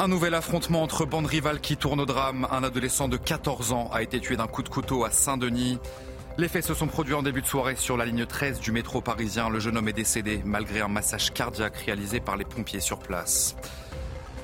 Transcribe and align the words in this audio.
Un 0.00 0.06
nouvel 0.06 0.34
affrontement 0.34 0.84
entre 0.84 1.06
bandes 1.06 1.26
rivales 1.26 1.60
qui 1.60 1.76
tourne 1.76 1.98
au 1.98 2.06
drame. 2.06 2.46
Un 2.52 2.62
adolescent 2.62 3.08
de 3.08 3.16
14 3.16 3.72
ans 3.72 3.90
a 3.92 4.00
été 4.00 4.20
tué 4.20 4.36
d'un 4.36 4.46
coup 4.46 4.62
de 4.62 4.68
couteau 4.68 5.04
à 5.04 5.10
Saint-Denis. 5.10 5.80
Les 6.36 6.46
faits 6.46 6.64
se 6.64 6.72
sont 6.72 6.86
produits 6.86 7.14
en 7.14 7.24
début 7.24 7.42
de 7.42 7.48
soirée 7.48 7.74
sur 7.74 7.96
la 7.96 8.04
ligne 8.04 8.24
13 8.24 8.60
du 8.60 8.70
métro 8.70 9.00
parisien. 9.00 9.50
Le 9.50 9.58
jeune 9.58 9.76
homme 9.76 9.88
est 9.88 9.92
décédé 9.92 10.40
malgré 10.44 10.82
un 10.82 10.88
massage 10.88 11.32
cardiaque 11.32 11.78
réalisé 11.78 12.20
par 12.20 12.36
les 12.36 12.44
pompiers 12.44 12.78
sur 12.78 13.00
place. 13.00 13.56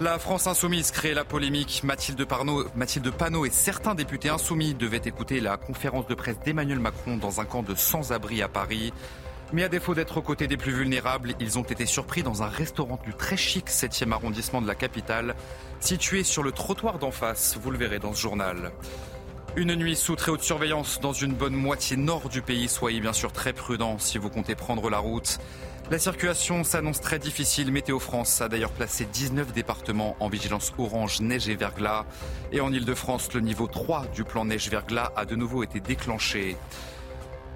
La 0.01 0.19
France 0.19 0.49
insoumise 0.49 0.91
crée 0.91 1.15
la 1.15 1.25
polémique. 1.25 1.83
Mathilde, 1.85 2.27
Mathilde 2.75 3.11
Panot 3.13 3.47
et 3.47 3.51
certains 3.51 3.95
députés 3.95 4.30
insoumis 4.30 4.75
devaient 4.75 5.02
écouter 5.05 5.39
la 5.39 5.57
conférence 5.57 6.09
de 6.09 6.16
presse 6.16 6.41
d'Emmanuel 6.45 6.80
Macron 6.80 7.16
dans 7.16 7.41
un 7.41 7.45
camp 7.45 7.63
de 7.63 7.77
sans-abri 7.77 8.43
à 8.43 8.49
Paris. 8.49 8.93
Mais 9.55 9.63
à 9.63 9.69
défaut 9.69 9.95
d'être 9.95 10.17
aux 10.17 10.23
côtés 10.23 10.49
des 10.49 10.57
plus 10.57 10.73
vulnérables, 10.73 11.33
ils 11.39 11.61
ont 11.61 11.63
été 11.63 11.87
surpris 11.87 12.25
dans 12.25 12.43
un 12.43 12.49
restaurant 12.49 12.99
du 13.05 13.15
très 13.15 13.37
chic 13.37 13.69
7e 13.69 14.11
arrondissement 14.11 14.61
de 14.61 14.67
la 14.67 14.75
capitale, 14.75 15.37
situé 15.79 16.24
sur 16.24 16.43
le 16.43 16.51
trottoir 16.51 16.99
d'en 16.99 17.13
face, 17.13 17.57
vous 17.63 17.71
le 17.71 17.79
verrez 17.79 18.01
dans 18.01 18.13
ce 18.15 18.21
journal. 18.21 18.73
Une 19.55 19.77
nuit 19.77 19.95
sous 19.95 20.16
très 20.16 20.33
haute 20.33 20.43
surveillance 20.43 20.99
dans 20.99 21.13
une 21.13 21.35
bonne 21.35 21.55
moitié 21.55 21.96
nord 21.96 22.29
du 22.30 22.43
pays, 22.43 22.69
soyez 22.69 22.99
bien 23.01 23.13
sûr 23.13 23.30
très 23.30 23.52
prudents 23.52 24.01
si 24.01 24.19
vous 24.19 24.29
comptez 24.29 24.57
prendre 24.57 24.91
la 24.91 24.99
route. 24.99 25.38
La 25.89 26.01
circulation 26.01 26.65
s'annonce 26.65 27.01
très 27.01 27.21
difficile. 27.21 27.71
Météo 27.71 28.01
France 28.01 28.41
a 28.41 28.49
d'ailleurs 28.49 28.73
placé 28.73 29.05
19 29.05 29.52
départements 29.52 30.16
en 30.18 30.29
vigilance 30.29 30.73
orange 30.79 31.21
neige 31.21 31.49
et 31.49 31.55
verglas. 31.55 32.07
Et 32.51 32.61
en 32.61 32.73
Ile-de-France, 32.73 33.33
le 33.35 33.41
niveau 33.41 33.68
3 33.68 34.07
du 34.16 34.24
plan 34.24 34.46
neige-verglas 34.46 35.13
a 35.15 35.24
de 35.24 35.37
nouveau 35.37 35.63
été 35.63 35.79
déclenché. 35.79 36.57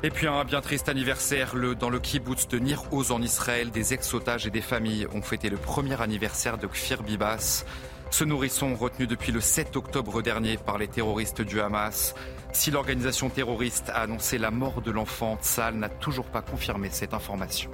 Et 0.04 0.10
puis 0.10 0.28
un 0.28 0.44
bien 0.44 0.60
triste 0.60 0.88
anniversaire 0.88 1.56
le, 1.56 1.74
dans 1.74 1.90
le 1.90 1.98
kibbutz 1.98 2.46
de 2.46 2.60
Nir 2.60 2.84
Oz 2.92 3.10
en 3.10 3.20
Israël. 3.20 3.72
Des 3.72 3.94
ex-otages 3.94 4.46
et 4.46 4.50
des 4.50 4.60
familles 4.60 5.08
ont 5.12 5.22
fêté 5.22 5.50
le 5.50 5.56
premier 5.56 6.00
anniversaire 6.00 6.56
de 6.56 6.68
Kfir 6.68 7.02
Bibas. 7.02 7.64
Ce 8.10 8.22
nourrisson 8.22 8.76
retenu 8.76 9.08
depuis 9.08 9.32
le 9.32 9.40
7 9.40 9.74
octobre 9.74 10.22
dernier 10.22 10.56
par 10.56 10.78
les 10.78 10.86
terroristes 10.86 11.42
du 11.42 11.60
Hamas. 11.60 12.14
Si 12.52 12.70
l'organisation 12.70 13.28
terroriste 13.28 13.90
a 13.90 14.02
annoncé 14.02 14.38
la 14.38 14.52
mort 14.52 14.82
de 14.82 14.92
l'enfant, 14.92 15.36
Tzal 15.42 15.74
n'a 15.74 15.88
toujours 15.88 16.26
pas 16.26 16.42
confirmé 16.42 16.90
cette 16.90 17.12
information. 17.12 17.70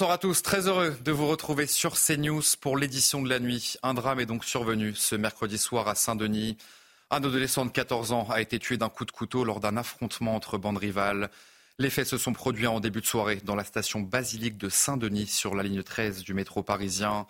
Bonsoir 0.00 0.14
à 0.14 0.18
tous, 0.18 0.40
très 0.40 0.66
heureux 0.66 0.96
de 1.04 1.12
vous 1.12 1.28
retrouver 1.28 1.66
sur 1.66 1.94
CNews 1.94 2.40
pour 2.62 2.78
l'édition 2.78 3.20
de 3.20 3.28
la 3.28 3.38
nuit. 3.38 3.76
Un 3.82 3.92
drame 3.92 4.18
est 4.18 4.24
donc 4.24 4.46
survenu 4.46 4.94
ce 4.94 5.14
mercredi 5.14 5.58
soir 5.58 5.88
à 5.88 5.94
Saint-Denis. 5.94 6.56
Un 7.10 7.18
adolescent 7.18 7.66
de 7.66 7.70
14 7.70 8.12
ans 8.12 8.26
a 8.30 8.40
été 8.40 8.58
tué 8.58 8.78
d'un 8.78 8.88
coup 8.88 9.04
de 9.04 9.10
couteau 9.10 9.44
lors 9.44 9.60
d'un 9.60 9.76
affrontement 9.76 10.34
entre 10.34 10.56
bandes 10.56 10.78
rivales. 10.78 11.28
Les 11.78 11.90
faits 11.90 12.06
se 12.06 12.16
sont 12.16 12.32
produits 12.32 12.66
en 12.66 12.80
début 12.80 13.02
de 13.02 13.06
soirée 13.06 13.42
dans 13.44 13.54
la 13.54 13.62
station 13.62 14.00
basilique 14.00 14.56
de 14.56 14.70
Saint-Denis 14.70 15.26
sur 15.26 15.54
la 15.54 15.62
ligne 15.62 15.82
13 15.82 16.22
du 16.22 16.32
métro 16.32 16.62
parisien. 16.62 17.26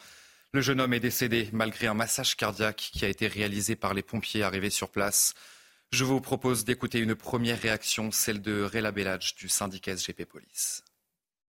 Le 0.52 0.60
jeune 0.60 0.80
homme 0.80 0.94
est 0.94 1.00
décédé 1.00 1.48
malgré 1.52 1.88
un 1.88 1.94
massage 1.94 2.36
cardiaque 2.36 2.90
qui 2.92 3.04
a 3.04 3.08
été 3.08 3.26
réalisé 3.26 3.74
par 3.74 3.94
les 3.94 4.02
pompiers 4.02 4.44
arrivés 4.44 4.70
sur 4.70 4.90
place. 4.90 5.34
Je 5.90 6.04
vous 6.04 6.20
propose 6.20 6.64
d'écouter 6.64 7.00
une 7.00 7.16
première 7.16 7.60
réaction, 7.60 8.12
celle 8.12 8.40
de 8.40 8.62
Rela 8.62 8.92
Belladj 8.92 9.34
du 9.34 9.48
syndicat 9.48 9.96
SGP 9.96 10.24
Police. 10.24 10.84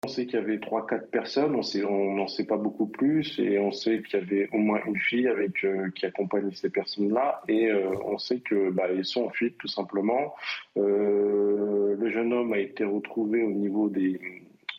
On 0.05 0.09
sait 0.09 0.27
qu'il 0.27 0.39
y 0.39 0.43
avait 0.43 0.61
trois, 0.61 0.87
quatre 0.87 1.11
personnes, 1.11 1.57
on 1.57 2.15
n'en 2.15 2.29
sait 2.29 2.47
pas 2.47 2.57
beaucoup 2.57 2.87
plus, 2.87 3.37
et 3.41 3.59
on 3.59 3.73
sait 3.73 4.01
qu'il 4.03 4.21
y 4.21 4.23
avait 4.23 4.49
au 4.53 4.59
moins 4.59 4.81
une 4.87 4.97
fille 4.97 5.27
avec 5.27 5.65
euh, 5.65 5.91
qui 5.91 6.07
accompagne 6.07 6.53
ces 6.53 6.71
personnes-là, 6.71 7.43
et 7.49 7.69
euh, 7.69 7.91
on 8.05 8.17
sait 8.17 8.39
que 8.39 8.71
bah, 8.71 8.85
ils 8.95 9.05
sont 9.05 9.25
en 9.25 9.31
fuite 9.31 9.59
tout 9.59 9.67
simplement. 9.67 10.37
Euh, 10.77 11.97
le 11.99 12.11
jeune 12.11 12.33
homme 12.33 12.53
a 12.53 12.59
été 12.59 12.85
retrouvé 12.85 13.43
au 13.43 13.51
niveau 13.51 13.89
des, 13.89 14.21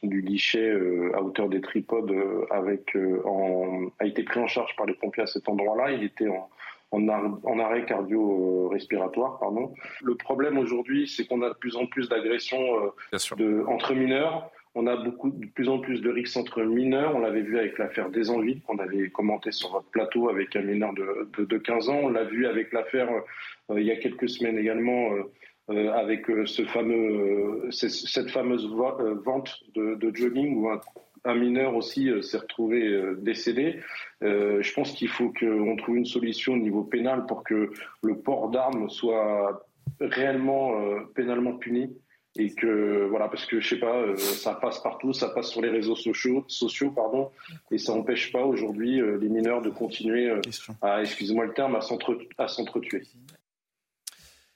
du 0.04 0.22
guichet 0.22 0.72
à 1.14 1.22
hauteur 1.22 1.50
des 1.50 1.60
tripodes, 1.60 2.16
avec 2.50 2.98
en, 3.26 3.92
a 4.00 4.06
été 4.06 4.24
pris 4.24 4.40
en 4.40 4.48
charge 4.48 4.74
par 4.78 4.86
les 4.86 4.94
pompiers 4.94 5.24
à 5.24 5.28
cet 5.28 5.50
endroit-là. 5.50 5.92
Il 5.92 6.04
était 6.04 6.30
en 6.30 6.50
en, 6.92 7.08
en, 7.44 7.60
arrêt 7.60 7.86
cardio-respiratoire. 7.86 9.40
Pardon. 9.40 9.74
Le 10.02 10.16
problème 10.16 10.58
aujourd'hui, 10.58 11.08
c'est 11.08 11.26
qu'on 11.26 11.42
a 11.42 11.50
de 11.50 11.56
plus 11.56 11.76
en 11.76 11.86
plus 11.86 12.10
d'agressions 12.10 12.94
euh, 13.40 13.66
entre 13.68 13.94
mineurs. 13.94 14.50
On 14.76 14.86
a 14.86 14.96
beaucoup, 14.96 15.32
de 15.32 15.48
plus 15.48 15.68
en 15.68 15.80
plus 15.80 16.02
de 16.02 16.10
rixes 16.10 16.38
entre 16.38 16.62
mineurs. 16.62 17.16
On 17.16 17.20
l'avait 17.20 17.42
vu 17.42 17.58
avec 17.58 17.78
l'affaire 17.80 18.10
des 18.10 18.30
envies 18.30 18.62
qu'on 18.62 18.78
avait 18.78 19.10
commenté 19.10 19.52
sur 19.52 19.72
votre 19.72 19.90
plateau 19.90 20.30
avec 20.30 20.56
un 20.56 20.62
mineur 20.62 20.94
de, 20.94 21.30
de, 21.38 21.46
de 21.46 21.58
15 21.58 21.90
ans. 21.90 22.00
On 22.04 22.10
l'a 22.10 22.24
vu 22.24 22.46
avec 22.46 22.72
l'affaire 22.72 23.10
euh, 23.72 23.80
il 23.80 23.86
y 23.86 23.92
a 23.92 23.96
quelques 23.98 24.30
semaines 24.30 24.58
également 24.58 25.14
euh, 25.14 25.24
euh 25.70 25.92
avec 25.92 26.26
ce 26.46 26.64
cette 27.72 28.30
fameuse 28.32 28.68
vente 29.24 29.60
de, 29.76 30.12
jogging 30.16 30.56
où 30.58 30.70
un 31.26 31.36
mineur 31.36 31.76
aussi 31.76 32.10
s'est 32.24 32.40
retrouvé 32.40 33.00
décédé. 33.20 33.80
je 34.22 34.74
pense 34.74 34.94
qu'il 34.94 35.10
faut 35.10 35.32
qu'on 35.40 35.76
trouve 35.76 35.98
une 35.98 36.06
solution 36.06 36.54
au 36.54 36.58
niveau 36.58 36.84
pénal 36.84 37.28
pour 37.28 37.44
que 37.44 37.70
le 38.02 38.18
port 38.18 38.50
d'armes 38.50 38.90
soit 38.90 39.68
réellement 40.00 40.74
pénalement 41.14 41.54
puni 41.54 41.96
et 42.40 42.54
que 42.54 43.06
voilà 43.10 43.28
parce 43.28 43.46
que 43.46 43.60
je 43.60 43.68
sais 43.68 43.80
pas 43.80 43.96
euh, 43.96 44.16
ça 44.18 44.54
passe 44.54 44.80
partout 44.80 45.14
ça 45.14 45.30
passe 45.30 45.50
sur 45.50 45.62
les 45.62 45.70
réseaux 45.70 45.96
sociaux 45.96 46.46
sociaux 46.48 46.90
pardon 46.90 47.30
et 47.70 47.78
ça 47.78 47.94
n'empêche 47.94 48.32
pas 48.32 48.44
aujourd'hui 48.44 49.02
euh, 49.02 49.18
les 49.18 49.28
mineurs 49.28 49.62
de 49.62 49.70
continuer 49.70 50.30
euh, 50.30 50.42
à 50.82 51.02
excusez-moi 51.02 51.46
le 51.46 51.54
terme 51.54 51.76
à 51.76 52.48
s'entretuer 52.48 53.04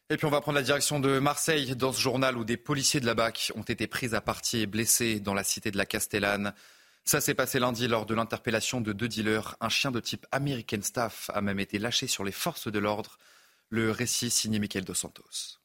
et 0.09 0.17
puis 0.17 0.25
on 0.25 0.29
va 0.29 0.41
prendre 0.41 0.57
la 0.57 0.63
direction 0.63 0.99
de 0.99 1.19
Marseille 1.19 1.75
dans 1.75 1.91
ce 1.91 1.99
journal 1.99 2.37
où 2.37 2.45
des 2.45 2.57
policiers 2.57 2.99
de 2.99 3.05
la 3.05 3.15
BAC 3.15 3.51
ont 3.55 3.63
été 3.63 3.87
pris 3.87 4.15
à 4.15 4.21
partie 4.21 4.61
et 4.61 4.65
blessés 4.65 5.19
dans 5.19 5.33
la 5.33 5.43
cité 5.43 5.71
de 5.71 5.77
la 5.77 5.85
Castellane. 5.85 6.53
Ça 7.05 7.19
s'est 7.19 7.33
passé 7.33 7.57
lundi 7.57 7.87
lors 7.87 8.05
de 8.05 8.13
l'interpellation 8.13 8.79
de 8.79 8.93
deux 8.93 9.07
dealers. 9.07 9.55
Un 9.59 9.69
chien 9.69 9.91
de 9.91 9.99
type 9.99 10.27
American 10.31 10.81
Staff 10.81 11.31
a 11.33 11.41
même 11.41 11.59
été 11.59 11.79
lâché 11.79 12.07
sur 12.07 12.23
les 12.23 12.31
forces 12.31 12.67
de 12.67 12.79
l'ordre. 12.79 13.17
Le 13.69 13.91
récit 13.91 14.29
signé 14.29 14.59
Michael 14.59 14.83
Dos 14.83 14.93
Santos. 14.93 15.62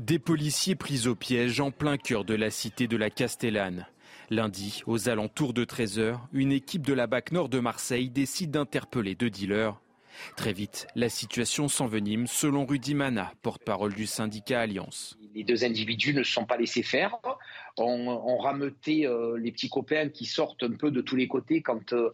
Des 0.00 0.18
policiers 0.18 0.74
pris 0.74 1.06
au 1.06 1.14
piège 1.14 1.60
en 1.60 1.70
plein 1.70 1.96
cœur 1.96 2.24
de 2.24 2.34
la 2.34 2.50
cité 2.50 2.88
de 2.88 2.96
la 2.96 3.10
Castellane. 3.10 3.86
Lundi, 4.28 4.82
aux 4.86 5.08
alentours 5.08 5.54
de 5.54 5.64
13h, 5.64 6.18
une 6.32 6.50
équipe 6.50 6.84
de 6.84 6.92
la 6.92 7.06
BAC 7.06 7.30
Nord 7.30 7.48
de 7.48 7.60
Marseille 7.60 8.10
décide 8.10 8.50
d'interpeller 8.50 9.14
deux 9.14 9.30
dealers. 9.30 9.80
Très 10.36 10.52
vite, 10.52 10.88
la 10.96 11.08
situation 11.08 11.68
s'envenime 11.68 12.26
selon 12.26 12.66
Rudy 12.66 12.94
Mana, 12.94 13.32
porte-parole 13.42 13.94
du 13.94 14.06
syndicat 14.06 14.62
Alliance. 14.62 15.16
Les 15.32 15.44
deux 15.44 15.64
individus 15.64 16.12
ne 16.12 16.24
se 16.24 16.32
sont 16.32 16.44
pas 16.44 16.56
laissés 16.56 16.82
faire, 16.82 17.16
on 17.76 18.38
rameuté 18.38 19.06
euh, 19.06 19.36
les 19.36 19.52
petits 19.52 19.68
copains 19.68 20.08
qui 20.08 20.24
sortent 20.26 20.64
un 20.64 20.72
peu 20.72 20.90
de 20.90 21.02
tous 21.02 21.16
les 21.16 21.28
côtés 21.28 21.62
quand 21.62 21.92
euh, 21.92 22.10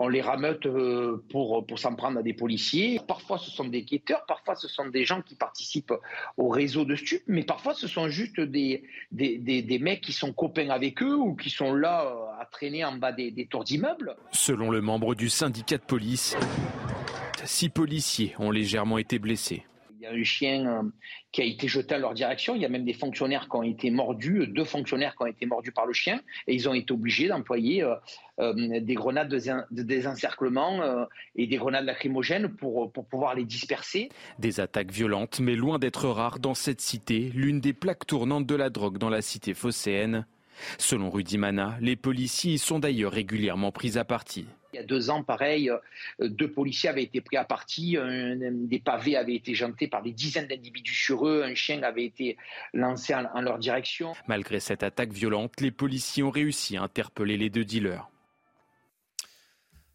on 0.00 0.08
les 0.08 0.22
rameute 0.22 0.64
euh, 0.64 1.22
pour, 1.28 1.64
s'en 1.78 1.94
prendre 1.94 2.18
à 2.18 2.22
des 2.22 2.32
policiers. 2.32 3.00
Parfois, 3.06 3.36
ce 3.36 3.50
sont 3.50 3.66
des 3.66 3.82
guetteurs, 3.82 4.24
parfois, 4.26 4.56
ce 4.56 4.66
sont 4.66 4.88
des 4.88 5.04
gens 5.04 5.20
qui 5.20 5.34
participent 5.34 5.92
au 6.38 6.48
réseau 6.48 6.86
de 6.86 6.96
stupes, 6.96 7.22
mais 7.26 7.44
parfois, 7.44 7.74
ce 7.74 7.86
sont 7.86 8.08
juste 8.08 8.40
des, 8.40 8.82
des, 9.12 9.36
des, 9.38 9.78
mecs 9.78 10.00
qui 10.00 10.12
sont 10.12 10.32
copains 10.32 10.70
avec 10.70 11.02
eux 11.02 11.14
ou 11.14 11.34
qui 11.34 11.50
sont 11.50 11.74
là 11.74 12.06
euh, 12.06 12.40
à 12.40 12.46
traîner 12.46 12.82
en 12.82 12.96
bas 12.96 13.12
des, 13.12 13.30
des 13.30 13.44
tours 13.44 13.62
d'immeubles. 13.62 14.16
Selon 14.32 14.70
le 14.70 14.80
membre 14.80 15.14
du 15.14 15.28
syndicat 15.28 15.76
de 15.76 15.82
police, 15.82 16.34
six 17.44 17.68
policiers 17.68 18.34
ont 18.38 18.50
légèrement 18.50 18.96
été 18.96 19.18
blessés. 19.18 19.64
Il 20.00 20.04
y 20.04 20.06
a 20.06 20.12
un 20.12 20.24
chien 20.24 20.66
euh, 20.66 20.82
qui 21.30 21.42
a 21.42 21.44
été 21.44 21.68
jeté 21.68 21.94
à 21.94 21.98
leur 21.98 22.14
direction. 22.14 22.54
Il 22.54 22.62
y 22.62 22.64
a 22.64 22.70
même 22.70 22.86
des 22.86 22.94
fonctionnaires 22.94 23.50
qui 23.50 23.56
ont 23.56 23.62
été 23.62 23.90
mordus, 23.90 24.46
deux 24.46 24.64
fonctionnaires 24.64 25.14
qui 25.14 25.24
ont 25.24 25.26
été 25.26 25.44
mordus 25.44 25.72
par 25.72 25.84
le 25.84 25.92
chien, 25.92 26.22
et 26.46 26.54
ils 26.54 26.70
ont 26.70 26.72
été 26.72 26.94
obligés 26.94 27.28
d'employer 27.28 27.82
euh, 27.82 27.94
euh, 28.38 28.80
des 28.80 28.94
grenades 28.94 29.28
de, 29.28 29.82
désencerclement 29.82 31.06
et 31.36 31.46
des 31.46 31.56
grenades 31.56 31.84
lacrymogènes 31.84 32.48
pour, 32.48 32.90
pour 32.90 33.06
pouvoir 33.06 33.34
les 33.34 33.44
disperser. 33.44 34.08
Des 34.38 34.60
attaques 34.60 34.90
violentes, 34.90 35.38
mais 35.38 35.54
loin 35.54 35.78
d'être 35.78 36.08
rares 36.08 36.38
dans 36.38 36.54
cette 36.54 36.80
cité, 36.80 37.30
l'une 37.34 37.60
des 37.60 37.74
plaques 37.74 38.06
tournantes 38.06 38.46
de 38.46 38.54
la 38.54 38.70
drogue 38.70 38.96
dans 38.96 39.10
la 39.10 39.20
cité 39.20 39.52
phocéenne. 39.52 40.24
Selon 40.78 41.10
Rudy 41.10 41.36
Mana, 41.36 41.76
les 41.82 41.96
policiers 41.96 42.54
y 42.54 42.58
sont 42.58 42.78
d'ailleurs 42.78 43.12
régulièrement 43.12 43.70
pris 43.70 43.98
à 43.98 44.04
partie. 44.04 44.46
Il 44.80 44.84
y 44.84 44.84
a 44.84 44.86
deux 44.86 45.10
ans, 45.10 45.22
pareil, 45.22 45.68
euh, 45.68 45.78
deux 46.20 46.50
policiers 46.50 46.88
avaient 46.88 47.02
été 47.02 47.20
pris 47.20 47.36
à 47.36 47.44
partie, 47.44 47.96
des 47.98 48.78
pavés 48.78 49.16
avaient 49.16 49.34
été 49.34 49.54
jantés 49.54 49.88
par 49.88 50.02
des 50.02 50.12
dizaines 50.12 50.46
d'individus 50.46 50.94
sur 50.94 51.28
eux, 51.28 51.42
un 51.44 51.54
chien 51.54 51.82
avait 51.82 52.04
été 52.04 52.38
lancé 52.72 53.14
en 53.14 53.40
leur 53.42 53.58
direction. 53.58 54.14
Malgré 54.26 54.58
cette 54.58 54.82
attaque 54.82 55.12
violente, 55.12 55.60
les 55.60 55.70
policiers 55.70 56.22
ont 56.22 56.30
réussi 56.30 56.76
à 56.76 56.82
interpeller 56.82 57.36
les 57.36 57.50
deux 57.50 57.64
dealers. 57.64 58.08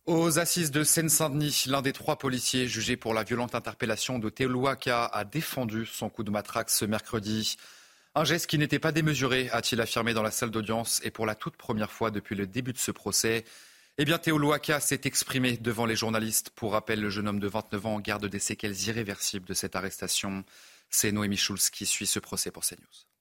Aux 0.05 0.37
assises 0.37 0.69
de 0.69 0.83
Seine-Saint-Denis, 0.83 1.63
l'un 1.65 1.81
des 1.81 1.91
trois 1.91 2.17
policiers 2.17 2.67
jugés 2.67 2.95
pour 2.95 3.15
la 3.15 3.23
violente 3.23 3.55
interpellation 3.55 4.19
de 4.19 4.29
Teoluaka 4.29 5.05
a 5.05 5.23
défendu 5.23 5.87
son 5.87 6.09
coup 6.09 6.23
de 6.23 6.29
matraque 6.29 6.69
ce 6.69 6.85
mercredi. 6.85 7.57
Un 8.13 8.23
geste 8.23 8.45
qui 8.47 8.59
n'était 8.59 8.77
pas 8.77 8.91
démesuré, 8.91 9.49
a-t-il 9.51 9.81
affirmé 9.81 10.13
dans 10.13 10.21
la 10.21 10.29
salle 10.29 10.51
d'audience, 10.51 11.01
et 11.03 11.09
pour 11.09 11.25
la 11.25 11.33
toute 11.33 11.57
première 11.57 11.91
fois 11.91 12.11
depuis 12.11 12.35
le 12.35 12.45
début 12.45 12.71
de 12.71 12.77
ce 12.77 12.91
procès. 12.91 13.45
Eh 13.97 14.03
bien, 14.03 14.17
Teoluaka 14.17 14.81
s'est 14.81 15.01
exprimé 15.05 15.55
devant 15.55 15.85
les 15.85 15.95
journalistes. 15.95 16.49
Pour 16.49 16.73
rappel, 16.73 16.99
le 16.99 17.09
jeune 17.09 17.29
homme 17.29 17.39
de 17.39 17.47
29 17.47 17.85
ans 17.85 17.99
garde 18.01 18.25
des 18.25 18.39
séquelles 18.39 18.77
irréversibles 18.87 19.47
de 19.47 19.53
cette 19.53 19.77
arrestation. 19.77 20.43
C'est 20.89 21.13
Noémie 21.13 21.37
Schulz 21.37 21.69
qui 21.69 21.85
suit 21.85 22.05
ce 22.05 22.19
procès 22.19 22.51
pour 22.51 22.65
CNews. 22.65 23.14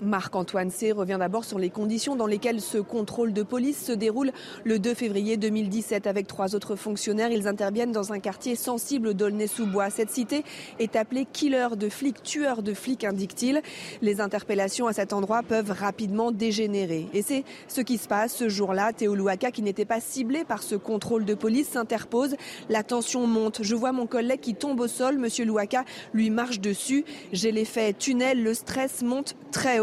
Marc-Antoine 0.00 0.70
C. 0.70 0.92
revient 0.92 1.16
d'abord 1.18 1.44
sur 1.44 1.58
les 1.58 1.70
conditions 1.70 2.16
dans 2.16 2.26
lesquelles 2.26 2.60
ce 2.60 2.78
contrôle 2.78 3.32
de 3.32 3.42
police 3.42 3.84
se 3.84 3.92
déroule 3.92 4.32
le 4.64 4.78
2 4.78 4.94
février 4.94 5.36
2017 5.36 6.06
avec 6.06 6.26
trois 6.26 6.54
autres 6.54 6.76
fonctionnaires. 6.76 7.30
Ils 7.30 7.48
interviennent 7.48 7.92
dans 7.92 8.12
un 8.12 8.20
quartier 8.20 8.56
sensible 8.56 9.14
d'Aulnay-sous-Bois. 9.14 9.90
Cette 9.90 10.10
cité 10.10 10.44
est 10.78 10.96
appelée 10.96 11.26
killer 11.32 11.68
de 11.76 11.88
flics, 11.88 12.22
tueur 12.22 12.62
de 12.62 12.74
flics, 12.74 13.04
indique-t-il. 13.04 13.62
Les 14.02 14.20
interpellations 14.20 14.86
à 14.86 14.92
cet 14.92 15.12
endroit 15.12 15.42
peuvent 15.42 15.72
rapidement 15.72 16.30
dégénérer. 16.32 17.06
Et 17.12 17.22
c'est 17.22 17.44
ce 17.66 17.80
qui 17.80 17.98
se 17.98 18.08
passe 18.08 18.34
ce 18.34 18.48
jour-là. 18.48 18.92
Théo 18.92 19.14
Louaka, 19.14 19.50
qui 19.50 19.62
n'était 19.62 19.84
pas 19.84 20.00
ciblé 20.00 20.44
par 20.44 20.62
ce 20.62 20.74
contrôle 20.74 21.24
de 21.24 21.34
police, 21.34 21.68
s'interpose. 21.68 22.36
La 22.68 22.82
tension 22.82 23.26
monte. 23.26 23.62
Je 23.62 23.74
vois 23.74 23.92
mon 23.92 24.06
collègue 24.06 24.40
qui 24.40 24.54
tombe 24.54 24.80
au 24.80 24.88
sol. 24.88 25.18
Monsieur 25.18 25.44
Louaka 25.44 25.84
lui 26.14 26.30
marche 26.30 26.60
dessus. 26.60 27.04
J'ai 27.32 27.52
l'effet 27.52 27.92
tunnel. 27.92 28.42
Le 28.42 28.54
stress 28.54 29.02
monte 29.02 29.36
très 29.50 29.77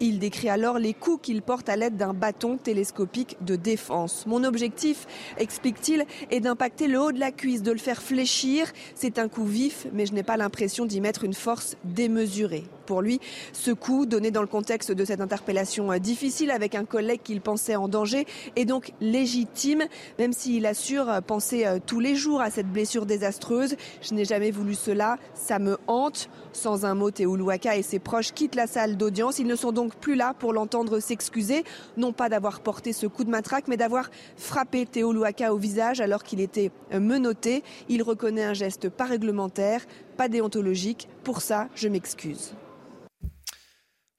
Il 0.00 0.18
décrit 0.18 0.48
alors 0.48 0.78
les 0.78 0.94
coups 0.94 1.22
qu'il 1.22 1.42
porte 1.42 1.68
à 1.68 1.76
l'aide 1.76 1.96
d'un 1.96 2.14
bâton 2.14 2.56
télescopique 2.56 3.36
de 3.40 3.56
défense. 3.56 4.26
Mon 4.26 4.44
objectif, 4.44 5.06
explique-t-il, 5.38 6.04
est 6.30 6.40
d'impacter 6.40 6.88
le 6.88 7.00
haut 7.00 7.12
de 7.12 7.20
la 7.20 7.32
cuisse, 7.32 7.62
de 7.62 7.72
le 7.72 7.78
faire 7.78 8.02
fléchir. 8.02 8.72
C'est 8.94 9.18
un 9.18 9.28
coup 9.28 9.44
vif, 9.44 9.86
mais 9.92 10.06
je 10.06 10.12
n'ai 10.12 10.22
pas 10.22 10.36
l'impression 10.36 10.86
d'y 10.86 11.00
mettre 11.00 11.24
une 11.24 11.34
force 11.34 11.76
démesurée. 11.84 12.64
Pour 12.86 13.00
lui, 13.00 13.20
ce 13.52 13.70
coup, 13.70 14.04
donné 14.06 14.30
dans 14.30 14.42
le 14.42 14.46
contexte 14.46 14.92
de 14.92 15.04
cette 15.04 15.20
interpellation 15.20 15.90
euh, 15.92 15.98
difficile 15.98 16.50
avec 16.50 16.74
un 16.74 16.84
collègue 16.84 17.20
qu'il 17.22 17.40
pensait 17.40 17.76
en 17.76 17.88
danger, 17.88 18.26
est 18.56 18.64
donc 18.64 18.92
légitime, 19.00 19.84
même 20.18 20.32
s'il 20.32 20.66
assure 20.66 21.08
euh, 21.08 21.20
penser 21.20 21.64
euh, 21.64 21.78
tous 21.84 22.00
les 22.00 22.14
jours 22.14 22.40
à 22.40 22.50
cette 22.50 22.70
blessure 22.70 23.06
désastreuse. 23.06 23.76
Je 24.02 24.14
n'ai 24.14 24.24
jamais 24.24 24.50
voulu 24.50 24.74
cela, 24.74 25.18
ça 25.34 25.58
me 25.58 25.78
hante. 25.86 26.28
Sans 26.52 26.84
un 26.84 26.94
mot, 26.94 27.10
Théo 27.10 27.36
Louaka 27.36 27.76
et 27.76 27.82
ses 27.82 27.98
proches 27.98 28.32
quittent 28.32 28.54
la 28.54 28.66
salle 28.66 28.96
d'audience. 28.96 29.38
Ils 29.38 29.46
ne 29.46 29.56
sont 29.56 29.72
donc 29.72 29.94
plus 29.96 30.14
là 30.14 30.34
pour 30.38 30.52
l'entendre 30.52 31.00
s'excuser, 31.00 31.64
non 31.96 32.12
pas 32.12 32.28
d'avoir 32.28 32.60
porté 32.60 32.92
ce 32.92 33.06
coup 33.06 33.24
de 33.24 33.30
matraque, 33.30 33.66
mais 33.66 33.76
d'avoir 33.76 34.10
frappé 34.36 34.86
Théo 34.86 35.12
Louaka 35.12 35.52
au 35.52 35.56
visage 35.56 36.00
alors 36.00 36.22
qu'il 36.22 36.40
était 36.40 36.70
menotté. 36.92 37.62
Il 37.88 38.02
reconnaît 38.02 38.44
un 38.44 38.54
geste 38.54 38.88
pas 38.88 39.04
réglementaire, 39.04 39.84
pas 40.16 40.28
déontologique. 40.28 41.08
Pour 41.24 41.40
ça, 41.40 41.68
je 41.74 41.88
m'excuse. 41.88 42.54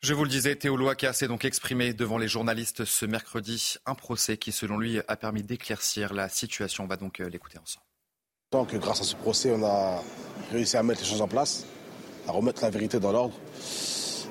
Je 0.06 0.13
vous 0.13 0.24
le 0.24 0.30
disais, 0.30 0.56
Théo 0.56 0.78
Louaka 0.78 1.13
s'est 1.13 1.28
donc 1.28 1.46
exprimé 1.46 1.92
devant 1.92 2.19
les 2.19 2.28
journalistes 2.28 2.86
ce 2.86 3.07
mercredi. 3.07 3.74
Un 3.88 3.96
procès 3.96 4.38
qui, 4.38 4.52
selon 4.52 4.78
lui, 4.78 5.00
a 5.07 5.16
permis 5.16 5.42
d'éclaircir 5.42 6.13
la 6.13 6.30
situation. 6.30 6.84
On 6.84 6.88
va 6.88 6.96
donc 6.96 7.19
euh, 7.19 7.28
l'écouter 7.28 7.57
ensemble. 7.57 7.88
Tant 8.52 8.66
que 8.66 8.78
grâce 8.78 9.02
à 9.02 9.04
ce 9.04 9.16
procès, 9.16 9.52
on 9.52 9.63
a 9.63 10.04
réussi 10.52 10.78
à 10.78 10.84
mettre 10.84 11.02
les 11.02 11.07
choses 11.07 11.24
en 11.24 11.28
place, 11.28 11.66
à 12.28 12.34
remettre 12.34 12.62
la 12.62 12.69
vérité 12.69 13.00
dans 13.00 13.12
l'ordre. 13.12 13.34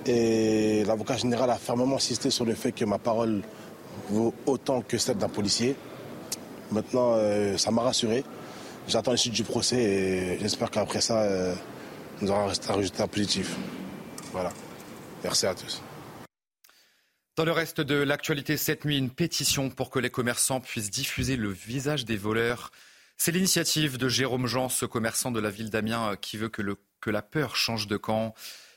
Et 0.07 0.85
l'avocat 0.85 1.17
général 1.17 1.51
a 1.51 1.57
fermement 1.57 1.97
insisté 1.97 2.31
sur 2.31 2.45
le 2.45 2.55
fait 2.55 2.71
que 2.71 2.85
ma 2.85 2.99
parole 2.99 3.43
vaut 4.11 4.33
autant 4.47 4.81
que 4.81 4.97
celle 4.97 5.17
d'un 5.17 5.29
policier. 5.29 5.75
Maintenant, 6.71 7.15
euh, 7.17 7.57
ça 7.57 7.73
m'a 7.73 7.83
rassuré. 7.83 8.23
J'attends 8.87 9.17
suite 9.17 9.35
du 9.35 9.43
procès 9.43 9.83
et 9.83 10.39
j'espère 10.39 10.71
qu'après 10.71 11.01
ça, 11.01 11.23
euh, 11.23 11.53
nous 12.21 12.31
aurons 12.31 12.47
un 12.47 12.75
résultat 12.75 13.09
positif. 13.09 13.57
Voilà. 14.31 14.53
Merci 15.25 15.47
à 15.47 15.55
tous. 15.55 15.83
Dans 17.37 17.45
le 17.45 17.53
reste 17.53 17.81
de 17.81 17.97
l'actualité 17.97 18.57
cette 18.57 18.85
nuit, 18.85 18.99
une 18.99 19.11
pétition 19.11 19.71
pour 19.71 19.91
que 19.91 19.99
les 19.99 20.11
commerçants 20.11 20.61
puissent 20.61 20.91
diffuser 20.91 21.37
le 21.37 21.49
visage 21.49 22.05
des 22.05 22.17
voleurs. 22.17 22.71
C'est 23.17 23.33
l'initiative 23.33 23.97
de 23.97 24.09
Jérôme 24.09 24.47
Jean, 24.47 24.69
ce 24.69 24.87
commerçant 24.87 25.33
de 25.33 25.41
la 25.41 25.51
ville 25.51 25.71
d'Amiens, 25.71 26.13
euh, 26.13 26.17
qui 26.17 26.37
veut 26.37 26.49
que, 26.49 26.63
que 27.01 27.11
la 27.11 27.23
peur 27.23 27.57
change 27.57 27.87
de 27.87 27.97
camp. 27.97 28.35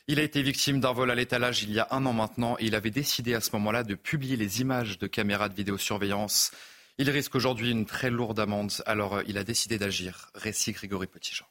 Il 0.08 0.18
a 0.18 0.22
été 0.22 0.42
victime 0.42 0.80
d'un 0.80 0.92
vol 0.92 1.10
à 1.10 1.14
l'étalage 1.14 1.62
il 1.62 1.70
y 1.70 1.80
a 1.80 1.88
un 1.90 2.06
an 2.06 2.14
maintenant 2.14 2.56
et 2.58 2.64
il 2.64 2.74
avait 2.74 2.90
décidé 2.90 3.34
à 3.34 3.40
ce 3.40 3.50
moment-là 3.52 3.84
de 3.84 3.94
publier 3.94 4.36
les 4.36 4.62
images 4.62 4.98
de 4.98 5.06
caméras 5.06 5.50
de 5.50 5.54
vidéosurveillance. 5.54 6.50
Il 6.96 7.10
risque 7.10 7.34
aujourd'hui 7.34 7.70
une 7.70 7.84
très 7.84 8.10
lourde 8.10 8.40
amende, 8.40 8.72
alors 8.86 9.16
euh, 9.16 9.22
il 9.26 9.38
a 9.38 9.44
décidé 9.44 9.78
d'agir. 9.78 10.30
Récit 10.34 10.72
Grégory 10.72 11.08
Petitjean. 11.08 11.46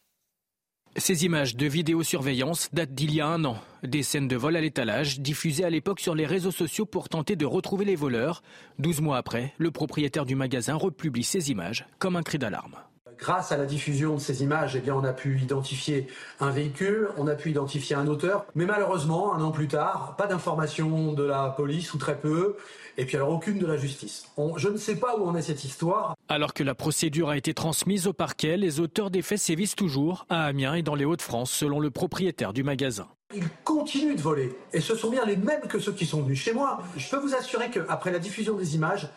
Ces 1.00 1.26
images 1.26 1.56
de 1.56 1.68
vidéosurveillance 1.68 2.70
datent 2.74 2.96
d'il 2.96 3.14
y 3.14 3.22
a 3.22 3.28
un 3.28 3.46
an. 3.46 3.60
Des 3.84 4.02
scènes 4.02 4.28
de 4.28 4.36
vol 4.36 4.56
à 4.56 4.62
l'étalage, 4.62 5.20
diffusées 5.20 5.64
à 5.64 5.70
l'époque 5.70 6.00
sur 6.00 6.16
les 6.16 6.26
réseaux 6.26 6.50
sociaux 6.50 6.88
pour 6.88 7.08
tenter 7.08 7.36
de 7.36 7.46
retrouver 7.46 7.86
les 7.86 7.96
voleurs. 7.96 8.42
Douze 8.80 9.00
mois 9.00 9.18
après, 9.18 9.54
le 9.60 9.70
propriétaire 9.70 10.26
du 10.26 10.34
magasin 10.34 10.74
republie 10.74 11.24
ces 11.24 11.52
images 11.52 11.86
comme 12.00 12.16
un 12.16 12.24
cri 12.24 12.40
d'alarme. 12.40 12.78
Grâce 13.20 13.52
à 13.52 13.58
la 13.58 13.66
diffusion 13.66 14.16
de 14.16 14.20
ces 14.20 14.44
images, 14.44 14.76
eh 14.76 14.80
bien, 14.80 14.94
on 14.96 15.04
a 15.04 15.14
pu 15.14 15.40
identifier 15.42 16.08
un 16.40 16.52
véhicule, 16.52 17.10
on 17.18 17.28
a 17.28 17.36
pu 17.36 17.50
identifier 17.50 17.96
un 17.96 18.08
auteur, 18.08 18.46
mais 18.56 18.66
malheureusement, 18.66 19.34
un 19.34 19.42
an 19.42 19.52
plus 19.52 19.68
tard, 19.68 20.16
pas 20.18 20.28
d'information 20.28 21.14
de 21.14 21.24
la 21.24 21.50
police 21.50 21.94
ou 21.94 21.98
très 21.98 22.18
peu, 22.18 22.56
et 22.98 23.06
puis 23.06 23.16
alors 23.16 23.30
aucune 23.30 23.60
de 23.60 23.66
la 23.66 23.78
justice. 23.78 24.28
je 24.58 24.70
ne 24.70 24.78
sais 24.78 24.96
pas 24.96 25.18
où 25.18 25.26
en 25.26 25.36
est 25.36 25.42
cette 25.42 25.64
histoire. 25.64 26.16
Alors 26.30 26.54
que 26.54 26.64
la 26.64 26.76
procédure 26.76 27.30
a 27.30 27.38
été 27.38 27.54
transmise 27.54 28.08
au 28.08 28.14
parquet, 28.14 28.58
les 28.58 28.80
auteurs 28.80 29.10
des 29.10 29.22
faits 29.22 29.40
sévissent 29.40 29.76
toujours 29.76 30.26
à 30.30 30.46
Amiens 30.46 30.76
et 30.76 30.84
dans 30.84 30.96
les 30.96 31.06
Hauts-de-France, 31.06 31.52
selon 31.52 31.80
le 31.80 31.90
propriétaire 31.90 32.54
du 32.54 32.64
magasin. 32.64 33.08
Ils 33.36 33.50
continuent 33.64 34.16
de 34.16 34.22
voler, 34.22 34.58
et 34.74 34.80
ce 34.80 34.96
sont 34.96 35.10
bien 35.10 35.26
les 35.26 35.36
mêmes 35.36 35.68
que 35.68 35.80
ceux 35.80 35.92
qui 35.92 36.06
sont 36.06 36.22
venus 36.22 36.40
chez 36.40 36.54
moi. 36.54 36.82
Je 36.96 37.10
peux 37.10 37.18
vous 37.18 37.36
assurer 37.36 37.70
qu'après 37.70 38.12
la 38.12 38.20
diffusion 38.20 38.56
des 38.56 38.76
images, 38.76 39.10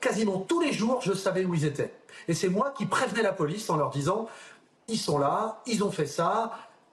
quasiment 0.00 0.38
tous 0.38 0.60
les 0.60 0.72
jours, 0.72 1.00
je 1.02 1.12
savais 1.12 1.44
où 1.44 1.54
ils 1.54 1.64
étaient. 1.64 1.92
Et 2.28 2.34
c'est 2.34 2.48
moi 2.48 2.72
qui 2.76 2.86
prévenais 2.86 3.22
la 3.22 3.32
police 3.32 3.68
en 3.70 3.76
leur 3.76 3.90
disant 3.90 4.28
ils 4.88 4.98
sont 4.98 5.18
là, 5.18 5.62
ils 5.66 5.84
ont 5.84 5.90
fait 5.90 6.06
ça. 6.06 6.52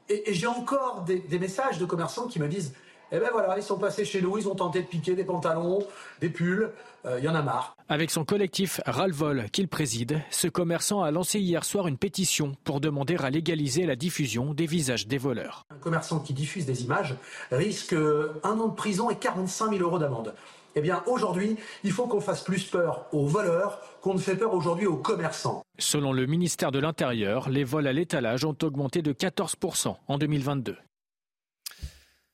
Et, 0.10 0.24
j'ai 0.34 0.48
encore 0.48 1.02
des, 1.02 1.40
messages 1.40 1.80
de 1.80 1.86
commerçants 1.86 2.28
qui 2.28 2.40
me 2.40 2.48
disent 2.48 2.74
eh 3.12 3.20
ben 3.20 3.30
voilà, 3.32 3.58
ils 3.58 3.64
sont 3.64 3.78
passés 3.78 4.04
chez 4.04 4.22
nous, 4.22 4.38
ils 4.38 4.50
ont 4.50 4.56
tenté 4.56 4.82
de 4.82 4.88
piquer 4.88 5.16
des 5.16 5.24
pantalons, 5.24 5.80
des 6.20 6.30
pulls, 6.30 6.72
euh, 7.06 7.20
il 7.20 7.24
y 7.24 7.30
en 7.30 7.36
a 7.36 7.42
marre. 7.42 7.78
Avec 7.88 8.12
son 8.12 8.26
collectif 8.26 8.82
Ralvol 8.86 9.46
qu'il 9.52 9.70
préside, 9.70 10.22
ce 10.30 10.50
commerçant 10.50 11.04
a 11.04 11.12
lancé 11.12 11.40
hier 11.40 11.64
soir 11.64 11.88
une 11.88 11.98
pétition 11.98 12.58
pour 12.66 12.82
demander 12.82 13.16
à 13.16 13.30
légaliser 13.30 13.86
la 13.86 13.96
diffusion 13.96 14.54
des 14.54 14.66
visages 14.66 15.08
des 15.08 15.18
voleurs. 15.18 15.66
Un 15.74 15.80
commerçant 15.80 16.20
qui 16.20 16.34
diffuse 16.34 16.66
des 16.66 16.84
images 16.84 17.16
risque 17.50 17.94
un 17.94 18.60
an 18.60 18.68
de 18.68 18.76
prison 18.76 19.10
et 19.10 19.16
45 19.16 19.72
000 19.72 19.84
euros 19.84 20.00
d'amende. 20.00 20.34
Eh 20.78 20.82
bien, 20.82 21.02
aujourd'hui, 21.08 21.56
il 21.84 21.92
faut 21.92 22.06
qu'on 22.06 22.22
fasse 22.22 22.44
plus 22.44 22.66
peur 22.66 23.08
aux 23.12 23.26
voleurs 23.26 23.82
qu'on 24.00 24.14
ne 24.14 24.20
fait 24.20 24.36
peur 24.36 24.54
aujourd'hui 24.54 24.86
aux 24.86 24.98
commerçants. 24.98 25.64
Selon 25.80 26.14
le 26.14 26.28
ministère 26.28 26.72
de 26.72 26.78
l'Intérieur, 26.78 27.50
les 27.50 27.64
vols 27.64 27.88
à 27.88 27.94
l'étalage 27.94 28.46
ont 28.46 28.56
augmenté 28.62 29.02
de 29.02 29.12
14% 29.12 29.96
en 30.08 30.18
2022. 30.20 30.78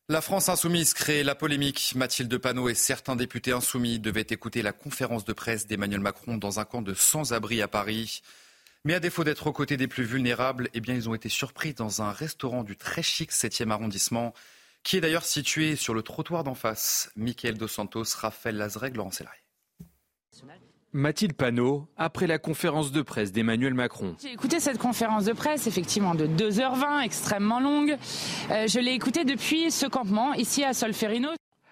La 0.10 0.20
France 0.20 0.50
insoumise 0.50 0.94
crée 0.94 1.24
la 1.24 1.36
polémique. 1.36 1.94
Mathilde 1.96 2.38
Panot 2.38 2.68
et 2.68 2.74
certains 2.74 3.16
députés 3.16 3.54
insoumis 3.54 4.00
devaient 4.00 4.28
écouter 4.30 4.62
la 4.62 4.74
conférence 4.74 5.24
de 5.24 5.32
presse 5.32 5.66
d'Emmanuel 5.66 6.02
Macron 6.02 6.36
dans 6.36 6.60
un 6.60 6.66
camp 6.66 6.82
de 6.82 6.94
sans-abri 6.94 7.62
à 7.62 7.70
Paris. 7.70 8.24
Mais 8.84 8.96
à 8.96 9.00
défaut 9.00 9.24
d'être 9.24 9.48
aux 9.48 9.54
côtés 9.54 9.78
des 9.78 9.88
plus 9.88 10.04
vulnérables, 10.04 10.68
eh 10.74 10.82
bien, 10.82 10.96
ils 10.96 11.08
ont 11.08 11.16
été 11.16 11.30
surpris 11.30 11.74
dans 11.74 12.02
un 12.02 12.12
restaurant 12.12 12.66
du 12.66 12.76
très 12.76 13.04
chic 13.04 13.32
7e 13.32 13.72
arrondissement 13.72 14.34
qui 14.84 14.98
est 14.98 15.02
d'ailleurs 15.02 15.26
situé 15.26 15.76
sur 15.76 15.94
le 15.94 16.04
trottoir 16.04 16.44
d'en 16.44 16.56
face. 16.56 17.12
Michael 17.16 17.58
Dos 17.58 17.68
Santos, 17.68 18.04
Raphaël 18.18 18.58
Lazreg, 18.58 18.96
Laurent 18.96 19.12
Sélarié. 19.12 19.40
Mathilde 20.96 21.34
Panot, 21.34 21.88
après 21.98 22.28
la 22.28 22.38
conférence 22.38 22.92
de 22.92 23.02
presse 23.02 23.32
d'Emmanuel 23.32 23.74
Macron. 23.74 24.16
J'ai 24.22 24.32
écouté 24.32 24.60
cette 24.60 24.78
conférence 24.78 25.26
de 25.26 25.34
presse, 25.34 25.66
effectivement, 25.66 26.14
de 26.14 26.28
2h20, 26.28 27.02
extrêmement 27.04 27.60
longue. 27.60 27.98
Euh, 28.52 28.68
je 28.68 28.80
l'ai 28.80 28.92
écoutée 28.92 29.26
depuis 29.26 29.72
ce 29.72 29.88
campement, 29.88 30.36
ici 30.36 30.64
à 30.64 30.74
Solferino. 30.74 31.30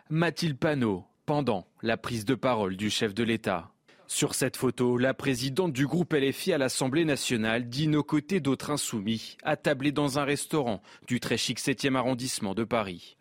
Mathilde 0.09 0.57
Panot, 0.57 1.05
pendant 1.27 1.67
la 1.83 1.97
prise 1.97 2.25
de 2.25 2.33
parole 2.33 2.75
du 2.75 2.89
chef 2.89 3.13
de 3.13 3.23
l'État. 3.23 3.70
Sur 4.13 4.35
cette 4.35 4.57
photo, 4.57 4.97
la 4.97 5.13
présidente 5.13 5.71
du 5.71 5.87
groupe 5.87 6.11
LFI 6.11 6.51
à 6.51 6.57
l'Assemblée 6.57 7.05
nationale 7.05 7.69
dîne 7.69 7.95
aux 7.95 8.03
côtés 8.03 8.41
d'autres 8.41 8.69
insoumis, 8.69 9.37
attablés 9.41 9.93
dans 9.93 10.19
un 10.19 10.25
restaurant 10.25 10.83
du 11.07 11.21
très 11.21 11.37
chic 11.37 11.57
7e 11.61 11.95
arrondissement 11.95 12.53
de 12.53 12.65
Paris. 12.65 13.15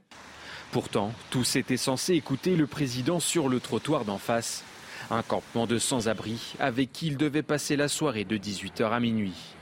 Pourtant, 0.72 1.12
tous 1.30 1.54
étaient 1.54 1.76
censés 1.76 2.14
écouter 2.14 2.56
le 2.56 2.66
président 2.66 3.20
sur 3.20 3.48
le 3.48 3.60
trottoir 3.60 4.04
d'en 4.04 4.18
face. 4.18 4.64
Un 5.12 5.22
campement 5.22 5.68
de 5.68 5.78
sans-abri 5.78 6.54
avec 6.58 6.92
qui 6.92 7.06
il 7.06 7.16
devait 7.16 7.44
passer 7.44 7.76
la 7.76 7.86
soirée 7.86 8.24
de 8.24 8.36
18h 8.36 8.90
à 8.90 8.98
minuit. 8.98 9.54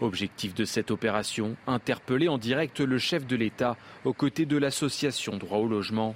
Objectif 0.00 0.54
de 0.54 0.64
cette 0.64 0.92
opération, 0.92 1.56
interpeller 1.66 2.28
en 2.28 2.38
direct 2.38 2.78
le 2.78 2.98
chef 2.98 3.26
de 3.26 3.34
l'État 3.34 3.76
aux 4.04 4.12
côtés 4.12 4.46
de 4.46 4.56
l'association 4.56 5.38
Droit 5.38 5.58
au 5.58 5.66
logement. 5.66 6.14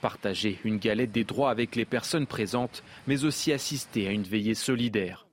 Partager 0.00 0.58
une 0.64 0.78
galette 0.78 1.12
des 1.12 1.24
droits 1.24 1.50
avec 1.50 1.76
les 1.76 1.84
personnes 1.84 2.26
présentes, 2.26 2.82
mais 3.06 3.24
aussi 3.24 3.52
assister 3.52 4.08
à 4.08 4.12
une 4.12 4.22
veillée 4.22 4.54
solidaire. 4.54 5.25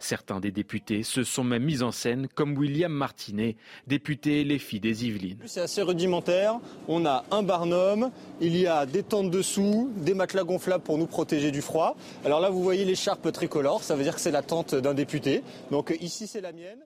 Certains 0.00 0.40
des 0.40 0.50
députés 0.50 1.02
se 1.02 1.22
sont 1.22 1.44
même 1.44 1.64
mis 1.64 1.82
en 1.82 1.92
scène, 1.92 2.28
comme 2.34 2.56
William 2.56 2.92
Martinet, 2.92 3.56
député 3.86 4.44
Les 4.44 4.58
Filles 4.58 4.80
des 4.80 5.06
Yvelines. 5.06 5.38
C'est 5.46 5.60
assez 5.60 5.82
rudimentaire. 5.82 6.58
On 6.88 7.06
a 7.06 7.24
un 7.30 7.42
barnum, 7.42 8.10
il 8.40 8.56
y 8.56 8.66
a 8.66 8.86
des 8.86 9.02
tentes 9.02 9.30
dessous, 9.30 9.92
des 9.96 10.14
matelas 10.14 10.44
gonflables 10.44 10.84
pour 10.84 10.98
nous 10.98 11.06
protéger 11.06 11.50
du 11.50 11.62
froid. 11.62 11.96
Alors 12.24 12.40
là, 12.40 12.50
vous 12.50 12.62
voyez 12.62 12.84
l'écharpe 12.84 13.30
tricolore, 13.32 13.82
ça 13.82 13.96
veut 13.96 14.02
dire 14.02 14.14
que 14.14 14.20
c'est 14.20 14.30
la 14.30 14.42
tente 14.42 14.74
d'un 14.74 14.94
député. 14.94 15.42
Donc 15.70 15.96
ici, 16.00 16.26
c'est 16.26 16.40
la 16.40 16.52
mienne. 16.52 16.78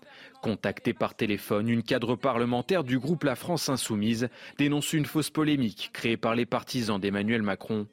Contactée 0.42 0.92
par 0.92 1.14
téléphone, 1.14 1.68
une 1.68 1.82
cadre 1.82 2.16
parlementaire 2.16 2.84
du 2.84 2.98
groupe 2.98 3.24
La 3.24 3.36
France 3.36 3.68
Insoumise 3.68 4.28
dénonce 4.58 4.92
une 4.92 5.06
fausse 5.06 5.30
polémique 5.30 5.90
créée 5.92 6.16
par 6.16 6.34
les 6.34 6.46
partisans 6.46 7.00
d'Emmanuel 7.00 7.42
Macron. 7.42 7.86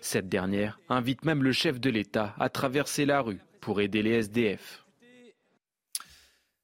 Cette 0.00 0.28
dernière 0.28 0.78
invite 0.88 1.24
même 1.24 1.42
le 1.42 1.52
chef 1.52 1.80
de 1.80 1.90
l'État 1.90 2.34
à 2.38 2.48
traverser 2.48 3.04
la 3.04 3.20
rue 3.20 3.40
pour 3.62 3.80
aider 3.80 4.02
les 4.02 4.18
SDF. 4.24 4.84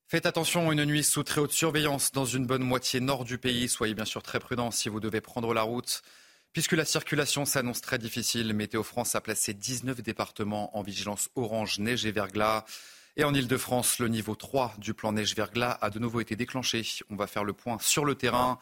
Faites 0.09 0.27
attention, 0.27 0.73
une 0.73 0.85
nuit 0.85 1.05
sous 1.05 1.23
très 1.23 1.41
haute 1.41 1.53
surveillance 1.53 2.13
dans 2.13 2.25
une 2.25 2.47
bonne 2.47 2.63
moitié 2.63 3.01
nord 3.01 3.25
du 3.25 3.39
pays. 3.39 3.69
Soyez 3.69 3.95
bien 3.95 4.05
sûr 4.05 4.23
très 4.23 4.41
prudents 4.41 4.71
si 4.71 4.89
vous 4.89 5.01
devez 5.01 5.21
prendre 5.21 5.55
la 5.55 5.63
route. 5.63 6.03
Puisque 6.53 6.73
la 6.73 6.85
circulation 6.85 7.45
s'annonce 7.45 7.81
très 7.81 7.99
difficile, 7.99 8.53
Météo 8.53 8.83
France 8.83 9.15
a 9.15 9.21
placé 9.21 9.55
19 9.55 10.03
départements 10.03 10.77
en 10.77 10.83
vigilance 10.83 11.29
orange, 11.37 11.79
neige 11.79 12.05
et 12.05 12.11
verglas. 12.11 12.65
Et 13.17 13.25
en 13.25 13.35
Ile-de-France, 13.35 13.99
le 13.99 14.09
niveau 14.09 14.35
3 14.35 14.75
du 14.79 14.95
plan 14.95 15.13
neige-verglas 15.13 15.79
a 15.81 15.91
de 15.91 15.99
nouveau 15.99 16.21
été 16.21 16.37
déclenché. 16.37 16.85
On 17.11 17.17
va 17.17 17.27
faire 17.27 17.45
le 17.45 17.53
point 17.53 17.79
sur 17.81 18.05
le 18.05 18.15
terrain. 18.15 18.59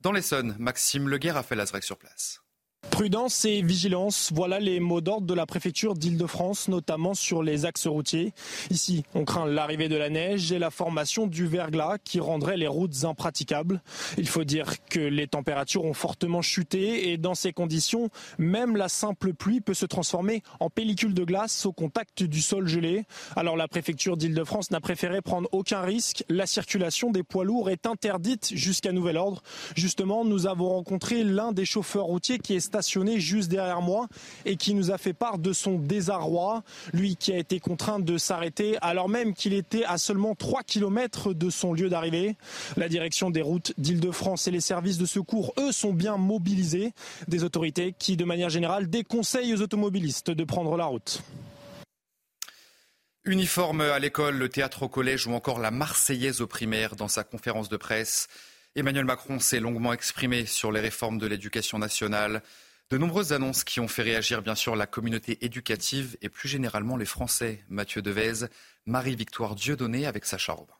Dans 0.00 0.12
l'Essonne, 0.12 0.56
Maxime 0.58 1.08
Leguer 1.08 1.36
a 1.36 1.42
fait 1.42 1.56
l'Azrec 1.56 1.84
sur 1.84 1.96
place. 1.96 2.42
Prudence 2.90 3.44
et 3.44 3.60
vigilance, 3.60 4.30
voilà 4.32 4.60
les 4.60 4.78
mots 4.78 5.00
d'ordre 5.00 5.26
de 5.26 5.34
la 5.34 5.46
préfecture 5.46 5.94
d'Île-de-France, 5.94 6.68
notamment 6.68 7.14
sur 7.14 7.42
les 7.42 7.64
axes 7.64 7.88
routiers. 7.88 8.32
Ici, 8.70 9.04
on 9.14 9.24
craint 9.24 9.46
l'arrivée 9.46 9.88
de 9.88 9.96
la 9.96 10.10
neige 10.10 10.52
et 10.52 10.60
la 10.60 10.70
formation 10.70 11.26
du 11.26 11.46
verglas 11.46 11.98
qui 12.02 12.20
rendrait 12.20 12.56
les 12.56 12.68
routes 12.68 13.04
impraticables. 13.04 13.82
Il 14.16 14.28
faut 14.28 14.44
dire 14.44 14.84
que 14.88 15.00
les 15.00 15.26
températures 15.26 15.84
ont 15.84 15.94
fortement 15.94 16.40
chuté 16.40 17.10
et 17.10 17.18
dans 17.18 17.34
ces 17.34 17.52
conditions, 17.52 18.10
même 18.38 18.76
la 18.76 18.88
simple 18.88 19.34
pluie 19.34 19.60
peut 19.60 19.74
se 19.74 19.86
transformer 19.86 20.42
en 20.60 20.70
pellicule 20.70 21.14
de 21.14 21.24
glace 21.24 21.66
au 21.66 21.72
contact 21.72 22.22
du 22.22 22.40
sol 22.40 22.68
gelé. 22.68 23.04
Alors 23.34 23.56
la 23.56 23.66
préfecture 23.66 24.16
d'Île-de-France 24.16 24.70
n'a 24.70 24.80
préféré 24.80 25.20
prendre 25.20 25.48
aucun 25.50 25.82
risque. 25.82 26.24
La 26.28 26.46
circulation 26.46 27.10
des 27.10 27.24
poids 27.24 27.44
lourds 27.44 27.70
est 27.70 27.86
interdite 27.86 28.52
jusqu'à 28.54 28.92
nouvel 28.92 29.16
ordre. 29.16 29.42
Justement, 29.76 30.24
nous 30.24 30.46
avons 30.46 30.68
rencontré 30.68 31.24
l'un 31.24 31.50
des 31.52 31.64
chauffeurs 31.64 32.04
routiers 32.04 32.38
qui 32.38 32.54
est 32.54 32.68
juste 33.16 33.50
derrière 33.50 33.82
moi 33.82 34.08
et 34.44 34.56
qui 34.56 34.74
nous 34.74 34.90
a 34.90 34.98
fait 34.98 35.12
part 35.12 35.38
de 35.38 35.52
son 35.52 35.78
désarroi. 35.78 36.62
Lui 36.92 37.16
qui 37.16 37.32
a 37.32 37.38
été 37.38 37.60
contraint 37.60 37.98
de 37.98 38.18
s'arrêter 38.18 38.76
alors 38.80 39.08
même 39.08 39.34
qu'il 39.34 39.52
était 39.52 39.84
à 39.84 39.98
seulement 39.98 40.34
3 40.34 40.62
km 40.62 41.32
de 41.32 41.50
son 41.50 41.72
lieu 41.72 41.88
d'arrivée. 41.88 42.36
La 42.76 42.88
direction 42.88 43.30
des 43.30 43.42
routes 43.42 43.72
d'Île-de-France 43.78 44.48
et 44.48 44.50
les 44.50 44.60
services 44.60 44.98
de 44.98 45.06
secours, 45.06 45.52
eux, 45.58 45.72
sont 45.72 45.92
bien 45.92 46.16
mobilisés. 46.16 46.92
Des 47.28 47.44
autorités 47.44 47.94
qui, 47.98 48.16
de 48.16 48.24
manière 48.24 48.50
générale, 48.50 48.88
déconseillent 48.88 49.54
aux 49.54 49.62
automobilistes 49.62 50.30
de 50.30 50.44
prendre 50.44 50.76
la 50.76 50.86
route. 50.86 51.22
Uniforme 53.24 53.82
à 53.82 53.98
l'école, 53.98 54.36
le 54.36 54.48
théâtre 54.48 54.84
au 54.84 54.88
collège 54.88 55.26
ou 55.26 55.32
encore 55.32 55.58
la 55.58 55.70
Marseillaise 55.70 56.40
au 56.40 56.46
primaire 56.46 56.96
dans 56.96 57.08
sa 57.08 57.24
conférence 57.24 57.68
de 57.68 57.76
presse. 57.76 58.28
Emmanuel 58.74 59.04
Macron 59.04 59.38
s'est 59.38 59.60
longuement 59.60 59.92
exprimé 59.92 60.46
sur 60.46 60.72
les 60.72 60.80
réformes 60.80 61.18
de 61.18 61.26
l'éducation 61.26 61.78
nationale. 61.78 62.42
De 62.90 62.96
nombreuses 62.96 63.34
annonces 63.34 63.64
qui 63.64 63.80
ont 63.80 63.88
fait 63.88 64.02
réagir 64.02 64.40
bien 64.40 64.54
sûr 64.54 64.74
la 64.74 64.86
communauté 64.86 65.44
éducative 65.44 66.16
et 66.22 66.30
plus 66.30 66.48
généralement 66.48 66.96
les 66.96 67.04
Français. 67.04 67.62
Mathieu 67.68 68.00
Devez, 68.00 68.46
Marie-Victoire 68.86 69.54
Dieudonné 69.54 70.06
avec 70.06 70.24
Sacha 70.24 70.54
Robin. 70.54 70.72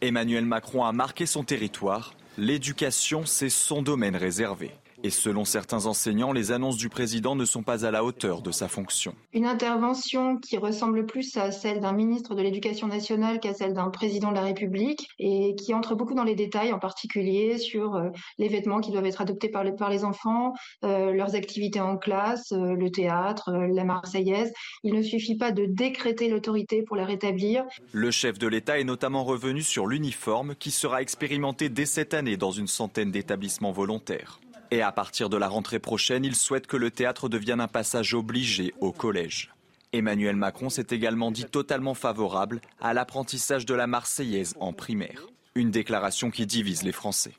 Emmanuel 0.00 0.44
Macron 0.44 0.84
a 0.84 0.90
marqué 0.90 1.26
son 1.26 1.44
territoire. 1.44 2.14
L'éducation, 2.38 3.24
c'est 3.24 3.50
son 3.50 3.82
domaine 3.82 4.16
réservé. 4.16 4.72
Et 5.02 5.10
selon 5.10 5.46
certains 5.46 5.86
enseignants, 5.86 6.32
les 6.32 6.52
annonces 6.52 6.76
du 6.76 6.90
président 6.90 7.34
ne 7.34 7.46
sont 7.46 7.62
pas 7.62 7.86
à 7.86 7.90
la 7.90 8.04
hauteur 8.04 8.42
de 8.42 8.50
sa 8.50 8.68
fonction. 8.68 9.14
Une 9.32 9.46
intervention 9.46 10.36
qui 10.36 10.58
ressemble 10.58 11.06
plus 11.06 11.38
à 11.38 11.50
celle 11.52 11.80
d'un 11.80 11.92
ministre 11.92 12.34
de 12.34 12.42
l'Éducation 12.42 12.86
nationale 12.86 13.40
qu'à 13.40 13.54
celle 13.54 13.72
d'un 13.72 13.88
président 13.88 14.28
de 14.28 14.34
la 14.34 14.42
République 14.42 15.08
et 15.18 15.54
qui 15.54 15.72
entre 15.72 15.94
beaucoup 15.94 16.12
dans 16.14 16.24
les 16.24 16.34
détails, 16.34 16.74
en 16.74 16.78
particulier 16.78 17.56
sur 17.56 17.94
euh, 17.94 18.10
les 18.38 18.48
vêtements 18.48 18.80
qui 18.80 18.90
doivent 18.90 19.06
être 19.06 19.22
adoptés 19.22 19.48
par 19.48 19.64
les, 19.64 19.72
par 19.72 19.88
les 19.88 20.04
enfants, 20.04 20.52
euh, 20.84 21.12
leurs 21.12 21.34
activités 21.34 21.80
en 21.80 21.96
classe, 21.96 22.52
euh, 22.52 22.74
le 22.74 22.90
théâtre, 22.90 23.50
la 23.52 23.84
Marseillaise. 23.84 24.52
Il 24.82 24.94
ne 24.94 25.02
suffit 25.02 25.36
pas 25.36 25.50
de 25.50 25.64
décréter 25.64 26.28
l'autorité 26.28 26.82
pour 26.82 26.96
la 26.96 27.06
rétablir. 27.06 27.64
Le 27.92 28.10
chef 28.10 28.38
de 28.38 28.46
l'État 28.46 28.78
est 28.78 28.84
notamment 28.84 29.24
revenu 29.24 29.62
sur 29.62 29.86
l'uniforme 29.86 30.54
qui 30.54 30.70
sera 30.70 31.00
expérimenté 31.00 31.70
dès 31.70 31.86
cette 31.86 32.12
année 32.12 32.36
dans 32.36 32.50
une 32.50 32.66
centaine 32.66 33.10
d'établissements 33.10 33.72
volontaires. 33.72 34.40
Et 34.70 34.82
à 34.82 34.92
partir 34.92 35.28
de 35.28 35.36
la 35.36 35.48
rentrée 35.48 35.80
prochaine, 35.80 36.24
il 36.24 36.36
souhaite 36.36 36.66
que 36.66 36.76
le 36.76 36.90
théâtre 36.90 37.28
devienne 37.28 37.60
un 37.60 37.68
passage 37.68 38.14
obligé 38.14 38.72
au 38.80 38.92
collège. 38.92 39.50
Emmanuel 39.92 40.36
Macron 40.36 40.70
s'est 40.70 40.86
également 40.90 41.32
dit 41.32 41.44
totalement 41.44 41.94
favorable 41.94 42.60
à 42.80 42.94
l'apprentissage 42.94 43.66
de 43.66 43.74
la 43.74 43.88
Marseillaise 43.88 44.54
en 44.60 44.72
primaire. 44.72 45.26
Une 45.56 45.72
déclaration 45.72 46.30
qui 46.30 46.46
divise 46.46 46.84
les 46.84 46.92
Français. 46.92 47.32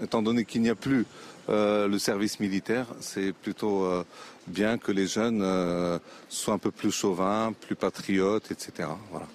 Étant 0.00 0.22
donné 0.22 0.44
qu'il 0.44 0.62
n'y 0.62 0.68
a 0.68 0.76
plus 0.76 1.06
euh, 1.48 1.88
le 1.88 1.98
service 1.98 2.38
militaire, 2.38 2.86
c'est 3.00 3.32
plutôt 3.32 3.84
euh, 3.84 4.04
bien 4.46 4.78
que 4.78 4.92
les 4.92 5.06
jeunes 5.06 5.40
euh, 5.42 5.98
soient 6.28 6.54
un 6.54 6.58
peu 6.58 6.70
plus 6.70 6.92
chauvins, 6.92 7.52
plus 7.52 7.74
patriotes, 7.74 8.50
etc. 8.52 8.88
Voilà. 9.10 9.26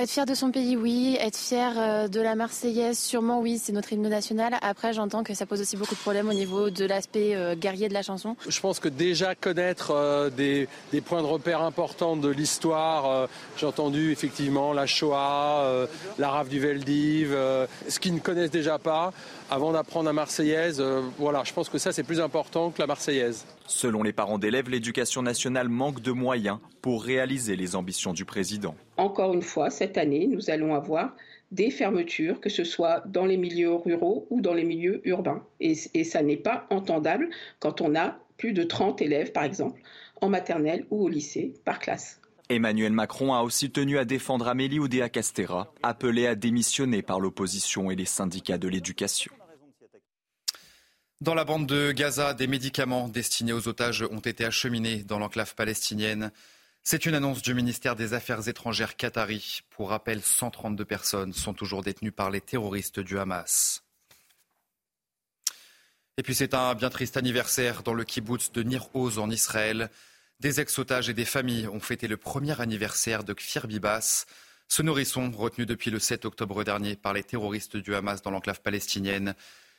Être 0.00 0.08
fier 0.08 0.24
de 0.24 0.34
son 0.34 0.50
pays, 0.50 0.74
oui. 0.74 1.18
Être 1.20 1.36
fier 1.36 1.74
euh, 1.76 2.08
de 2.08 2.20
la 2.20 2.34
Marseillaise, 2.34 2.98
sûrement, 2.98 3.40
oui. 3.40 3.60
C'est 3.62 3.72
notre 3.72 3.92
hymne 3.92 4.08
national. 4.08 4.56
Après, 4.62 4.94
j'entends 4.94 5.22
que 5.22 5.34
ça 5.34 5.44
pose 5.44 5.60
aussi 5.60 5.76
beaucoup 5.76 5.94
de 5.94 6.00
problèmes 6.00 6.30
au 6.30 6.32
niveau 6.32 6.70
de 6.70 6.86
l'aspect 6.86 7.34
euh, 7.34 7.54
guerrier 7.54 7.88
de 7.88 7.94
la 7.94 8.02
chanson. 8.02 8.34
Je 8.48 8.60
pense 8.60 8.80
que 8.80 8.88
déjà 8.88 9.34
connaître 9.34 9.90
euh, 9.90 10.30
des, 10.30 10.66
points 11.04 11.20
de 11.20 11.26
repère 11.26 11.60
importants 11.60 12.16
de 12.16 12.30
l'histoire, 12.30 13.28
j'ai 13.58 13.66
entendu 13.66 14.12
effectivement 14.12 14.72
la 14.72 14.86
Shoah, 14.86 15.86
la 16.18 16.30
rave 16.30 16.48
du 16.48 16.60
Veldiv, 16.60 17.36
ce 17.88 17.98
qu'ils 17.98 18.14
ne 18.14 18.20
connaissent 18.20 18.50
déjà 18.50 18.78
pas, 18.78 19.12
avant 19.52 19.72
d'apprendre 19.72 20.06
la 20.06 20.14
Marseillaise, 20.14 20.82
voilà, 21.18 21.42
je 21.44 21.52
pense 21.52 21.68
que 21.68 21.76
ça 21.76 21.92
c'est 21.92 22.04
plus 22.04 22.20
important 22.20 22.70
que 22.70 22.80
la 22.80 22.86
Marseillaise. 22.86 23.44
Selon 23.66 24.02
les 24.02 24.14
parents 24.14 24.38
d'élèves, 24.38 24.70
l'éducation 24.70 25.20
nationale 25.20 25.68
manque 25.68 26.00
de 26.00 26.10
moyens 26.10 26.58
pour 26.80 27.04
réaliser 27.04 27.54
les 27.54 27.76
ambitions 27.76 28.14
du 28.14 28.24
président. 28.24 28.74
Encore 28.96 29.34
une 29.34 29.42
fois, 29.42 29.68
cette 29.68 29.98
année, 29.98 30.26
nous 30.26 30.48
allons 30.48 30.74
avoir 30.74 31.14
des 31.50 31.70
fermetures, 31.70 32.40
que 32.40 32.48
ce 32.48 32.64
soit 32.64 33.02
dans 33.06 33.26
les 33.26 33.36
milieux 33.36 33.74
ruraux 33.74 34.26
ou 34.30 34.40
dans 34.40 34.54
les 34.54 34.64
milieux 34.64 35.06
urbains. 35.06 35.44
Et, 35.60 35.74
ça 35.74 36.22
n'est 36.22 36.38
pas 36.38 36.66
entendable 36.70 37.28
quand 37.60 37.82
on 37.82 37.94
a 37.94 38.16
plus 38.38 38.54
de 38.54 38.62
30 38.62 39.02
élèves, 39.02 39.32
par 39.32 39.44
exemple, 39.44 39.82
en 40.22 40.30
maternelle 40.30 40.86
ou 40.90 41.04
au 41.04 41.08
lycée 41.10 41.52
par 41.66 41.78
classe. 41.78 42.22
Emmanuel 42.48 42.92
Macron 42.92 43.34
a 43.34 43.42
aussi 43.42 43.70
tenu 43.70 43.98
à 43.98 44.06
défendre 44.06 44.48
Amélie 44.48 44.78
Oudéa-Castera, 44.78 45.72
appelée 45.82 46.26
à 46.26 46.34
démissionner 46.34 47.02
par 47.02 47.20
l'opposition 47.20 47.90
et 47.90 47.96
les 47.96 48.06
syndicats 48.06 48.58
de 48.58 48.68
l'éducation. 48.68 49.32
Dans 51.22 51.34
la 51.34 51.44
bande 51.44 51.68
de 51.68 51.92
Gaza, 51.92 52.34
des 52.34 52.48
médicaments 52.48 53.06
destinés 53.06 53.52
aux 53.52 53.68
otages 53.68 54.02
ont 54.02 54.18
été 54.18 54.44
acheminés 54.44 55.04
dans 55.04 55.20
l'enclave 55.20 55.54
palestinienne. 55.54 56.32
C'est 56.82 57.06
une 57.06 57.14
annonce 57.14 57.42
du 57.42 57.54
ministère 57.54 57.94
des 57.94 58.12
Affaires 58.12 58.48
étrangères 58.48 58.96
qatari. 58.96 59.60
Pour 59.70 59.90
rappel, 59.90 60.20
132 60.20 60.84
personnes 60.84 61.32
sont 61.32 61.54
toujours 61.54 61.84
détenues 61.84 62.10
par 62.10 62.28
les 62.28 62.40
terroristes 62.40 62.98
du 62.98 63.20
Hamas. 63.20 63.84
Et 66.16 66.24
puis 66.24 66.34
c'est 66.34 66.54
un 66.54 66.74
bien 66.74 66.90
triste 66.90 67.16
anniversaire 67.16 67.84
dans 67.84 67.94
le 67.94 68.02
kibbutz 68.02 68.50
de 68.50 68.64
Nir 68.64 68.88
Oz 68.92 69.20
en 69.20 69.30
Israël. 69.30 69.90
Des 70.40 70.58
ex-otages 70.58 71.08
et 71.08 71.14
des 71.14 71.24
familles 71.24 71.68
ont 71.68 71.78
fêté 71.78 72.08
le 72.08 72.16
premier 72.16 72.60
anniversaire 72.60 73.22
de 73.22 73.32
Kfir 73.32 73.68
Bibas, 73.68 74.26
ce 74.66 74.82
nourrisson 74.82 75.30
retenu 75.30 75.66
depuis 75.66 75.92
le 75.92 76.00
7 76.00 76.24
octobre 76.24 76.64
dernier 76.64 76.96
par 76.96 77.12
les 77.12 77.22
terroristes 77.22 77.76
du 77.76 77.94
Hamas 77.94 78.22
dans 78.22 78.32
l'enclave 78.32 78.60
palestinienne. 78.60 79.36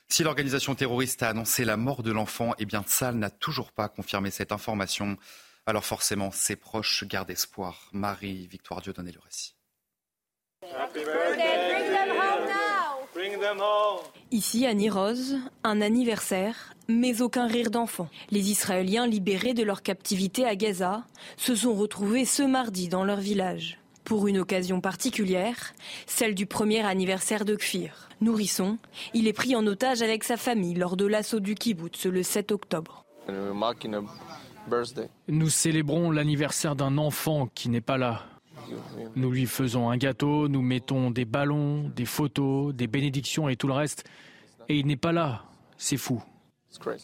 Si 0.10 0.24
l'organisation 0.24 0.76
terroriste 0.76 1.24
a 1.24 1.30
annoncé 1.30 1.66
la 1.66 1.78
mort 1.78 2.04
de 2.04 2.12
l'enfant, 2.12 2.54
eh 2.60 2.66
bien 2.66 2.84
Tsal 2.84 3.16
n'a 3.16 3.30
toujours 3.30 3.72
pas 3.72 3.90
confirmé 3.90 4.32
cette 4.32 4.52
information. 4.52 5.18
Alors 5.66 5.86
forcément, 5.86 6.32
ses 6.32 6.56
proches 6.56 7.04
gardent 7.06 7.32
espoir. 7.32 7.90
Marie, 7.94 8.48
Victoire 8.48 8.82
Dieu, 8.82 8.94
donnez 8.94 9.12
le 9.12 9.20
récit. 9.20 9.56
Ici, 14.32 14.66
à 14.66 14.74
Niroz, 14.74 15.38
un 15.64 15.82
anniversaire, 15.82 16.74
mais 16.88 17.22
aucun 17.22 17.48
rire 17.48 17.70
d'enfant. 17.70 18.10
Les 18.32 18.50
Israéliens 18.50 19.08
libérés 19.08 19.54
de 19.54 19.64
leur 19.64 19.82
captivité 19.84 20.46
à 20.46 20.56
Gaza 20.56 21.04
se 21.38 21.56
sont 21.56 21.76
retrouvés 21.76 22.26
ce 22.26 22.44
mardi 22.44 22.88
dans 22.88 23.04
leur 23.04 23.20
village. 23.20 23.83
Pour 24.04 24.28
une 24.28 24.38
occasion 24.38 24.82
particulière, 24.82 25.74
celle 26.08 26.36
du 26.36 26.46
premier 26.46 26.82
anniversaire 26.86 27.46
de 27.46 27.56
Kfir. 27.56 28.10
Nourrisson, 28.22 28.78
il 29.14 29.28
est 29.28 29.34
pris 29.34 29.56
en 29.56 29.66
otage 29.66 30.02
avec 30.02 30.24
sa 30.24 30.38
famille 30.38 30.76
lors 30.76 30.98
de 30.98 31.06
l'assaut 31.06 31.40
du 31.40 31.56
kibbutz 31.56 32.06
le 32.06 32.24
7 32.24 32.52
octobre. 32.52 33.06
Nous 35.28 35.50
célébrons 35.50 36.12
l'anniversaire 36.12 36.76
d'un 36.76 36.98
enfant 36.98 37.48
qui 37.54 37.70
n'est 37.70 37.82
pas 37.82 37.98
là. 37.98 38.26
Nous 39.16 39.32
lui 39.32 39.46
faisons 39.46 39.90
un 39.90 39.98
gâteau, 39.98 40.48
nous 40.48 40.62
mettons 40.62 41.12
des 41.12 41.26
ballons, 41.26 41.92
des 41.96 42.06
photos, 42.06 42.74
des 42.74 42.88
bénédictions 42.88 43.50
et 43.50 43.56
tout 43.56 43.68
le 43.68 43.74
reste. 43.74 44.06
Et 44.70 44.78
il 44.78 44.88
n'est 44.88 44.96
pas 44.98 45.12
là. 45.12 45.44
C'est 45.78 45.98
fou. 45.98 46.22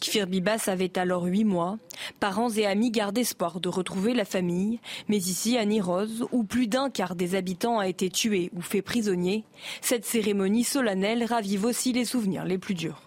Kfir 0.00 0.26
Bibas 0.26 0.64
avait 0.66 0.98
alors 0.98 1.24
huit 1.24 1.44
mois. 1.44 1.78
Parents 2.18 2.50
et 2.50 2.66
amis 2.66 2.90
gardent 2.90 3.18
espoir 3.18 3.60
de 3.60 3.68
retrouver 3.68 4.14
la 4.14 4.24
famille. 4.24 4.80
Mais 5.08 5.18
ici, 5.18 5.56
à 5.56 5.64
Niroz, 5.64 6.26
où 6.32 6.44
plus 6.44 6.66
d'un 6.66 6.90
quart 6.90 7.14
des 7.14 7.34
habitants 7.34 7.78
a 7.78 7.88
été 7.88 8.10
tué 8.10 8.50
ou 8.54 8.62
fait 8.62 8.82
prisonnier, 8.82 9.44
cette 9.80 10.04
cérémonie 10.04 10.64
solennelle 10.64 11.24
ravive 11.24 11.64
aussi 11.64 11.92
les 11.92 12.04
souvenirs 12.04 12.44
les 12.44 12.58
plus 12.58 12.74
durs. 12.74 13.00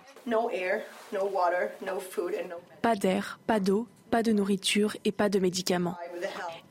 Pas 2.82 2.96
d'air, 2.96 3.40
pas 3.46 3.60
d'eau, 3.60 3.88
pas 4.10 4.24
de 4.24 4.32
nourriture 4.32 4.96
et 5.06 5.12
pas 5.12 5.30
de 5.30 5.40
médicaments. 5.40 5.96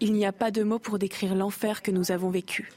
Il 0.01 0.13
n'y 0.15 0.27
a 0.27 0.33
pas 0.33 0.51
de 0.51 0.63
mots 0.63 0.79
pour 0.79 0.99
décrire 0.99 1.35
l'enfer 1.35 1.83
que 1.83 1.91
nous 1.91 2.11
avons 2.13 2.31
vécu. 2.31 2.73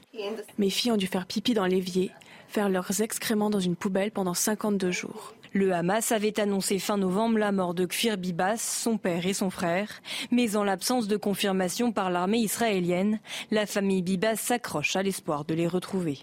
Mes 0.57 0.69
filles 0.69 0.91
ont 0.91 0.97
dû 0.97 1.07
faire 1.07 1.25
pipi 1.25 1.53
dans 1.53 1.65
l'évier, 1.65 2.11
faire 2.47 2.69
leurs 2.69 3.01
excréments 3.01 3.49
dans 3.49 3.59
une 3.59 3.75
poubelle 3.75 4.11
pendant 4.11 4.33
52 4.33 4.91
jours. 4.91 5.33
Le 5.55 5.71
Hamas 5.71 6.11
avait 6.11 6.37
annoncé 6.41 6.79
fin 6.79 6.97
novembre 6.97 7.37
la 7.37 7.53
mort 7.53 7.73
de 7.73 7.85
Kfir 7.85 8.17
Bibas, 8.17 8.57
son 8.57 8.97
père 8.97 9.25
et 9.25 9.33
son 9.33 9.49
frère, 9.49 9.89
mais 10.29 10.57
en 10.57 10.65
l'absence 10.65 11.07
de 11.07 11.15
confirmation 11.15 11.93
par 11.93 12.09
l'armée 12.09 12.39
israélienne, 12.39 13.21
la 13.51 13.65
famille 13.65 14.01
Bibas 14.01 14.35
s'accroche 14.35 14.97
à 14.97 15.01
l'espoir 15.01 15.45
de 15.45 15.53
les 15.53 15.65
retrouver. 15.65 16.19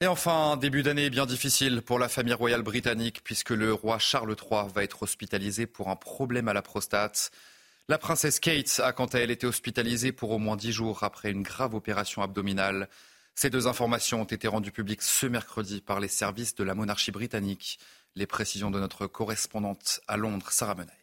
Et 0.00 0.08
enfin, 0.08 0.56
début 0.56 0.82
d'année 0.82 1.08
bien 1.08 1.24
difficile 1.24 1.82
pour 1.82 2.00
la 2.00 2.08
famille 2.08 2.34
royale 2.34 2.62
britannique 2.62 3.20
puisque 3.22 3.50
le 3.50 3.72
roi 3.72 4.00
Charles 4.00 4.34
III 4.34 4.62
va 4.74 4.82
être 4.82 5.04
hospitalisé 5.04 5.66
pour 5.68 5.88
un 5.88 5.94
problème 5.94 6.48
à 6.48 6.52
la 6.52 6.62
prostate. 6.62 7.30
La 7.88 7.98
princesse 7.98 8.40
Kate 8.40 8.80
a 8.82 8.92
quant 8.92 9.06
à 9.06 9.20
elle 9.20 9.30
été 9.30 9.46
hospitalisée 9.46 10.10
pour 10.10 10.32
au 10.32 10.38
moins 10.38 10.56
dix 10.56 10.72
jours 10.72 11.04
après 11.04 11.30
une 11.30 11.44
grave 11.44 11.76
opération 11.76 12.22
abdominale. 12.22 12.88
Ces 13.34 13.50
deux 13.50 13.66
informations 13.66 14.20
ont 14.22 14.24
été 14.24 14.46
rendues 14.48 14.72
publiques 14.72 15.02
ce 15.02 15.26
mercredi 15.26 15.80
par 15.80 16.00
les 16.00 16.08
services 16.08 16.54
de 16.54 16.64
la 16.64 16.74
monarchie 16.74 17.10
britannique. 17.10 17.78
Les 18.14 18.26
précisions 18.26 18.70
de 18.70 18.78
notre 18.78 19.06
correspondante 19.06 20.00
à 20.06 20.16
Londres, 20.16 20.50
Sarah 20.50 20.74
Menaille. 20.74 21.01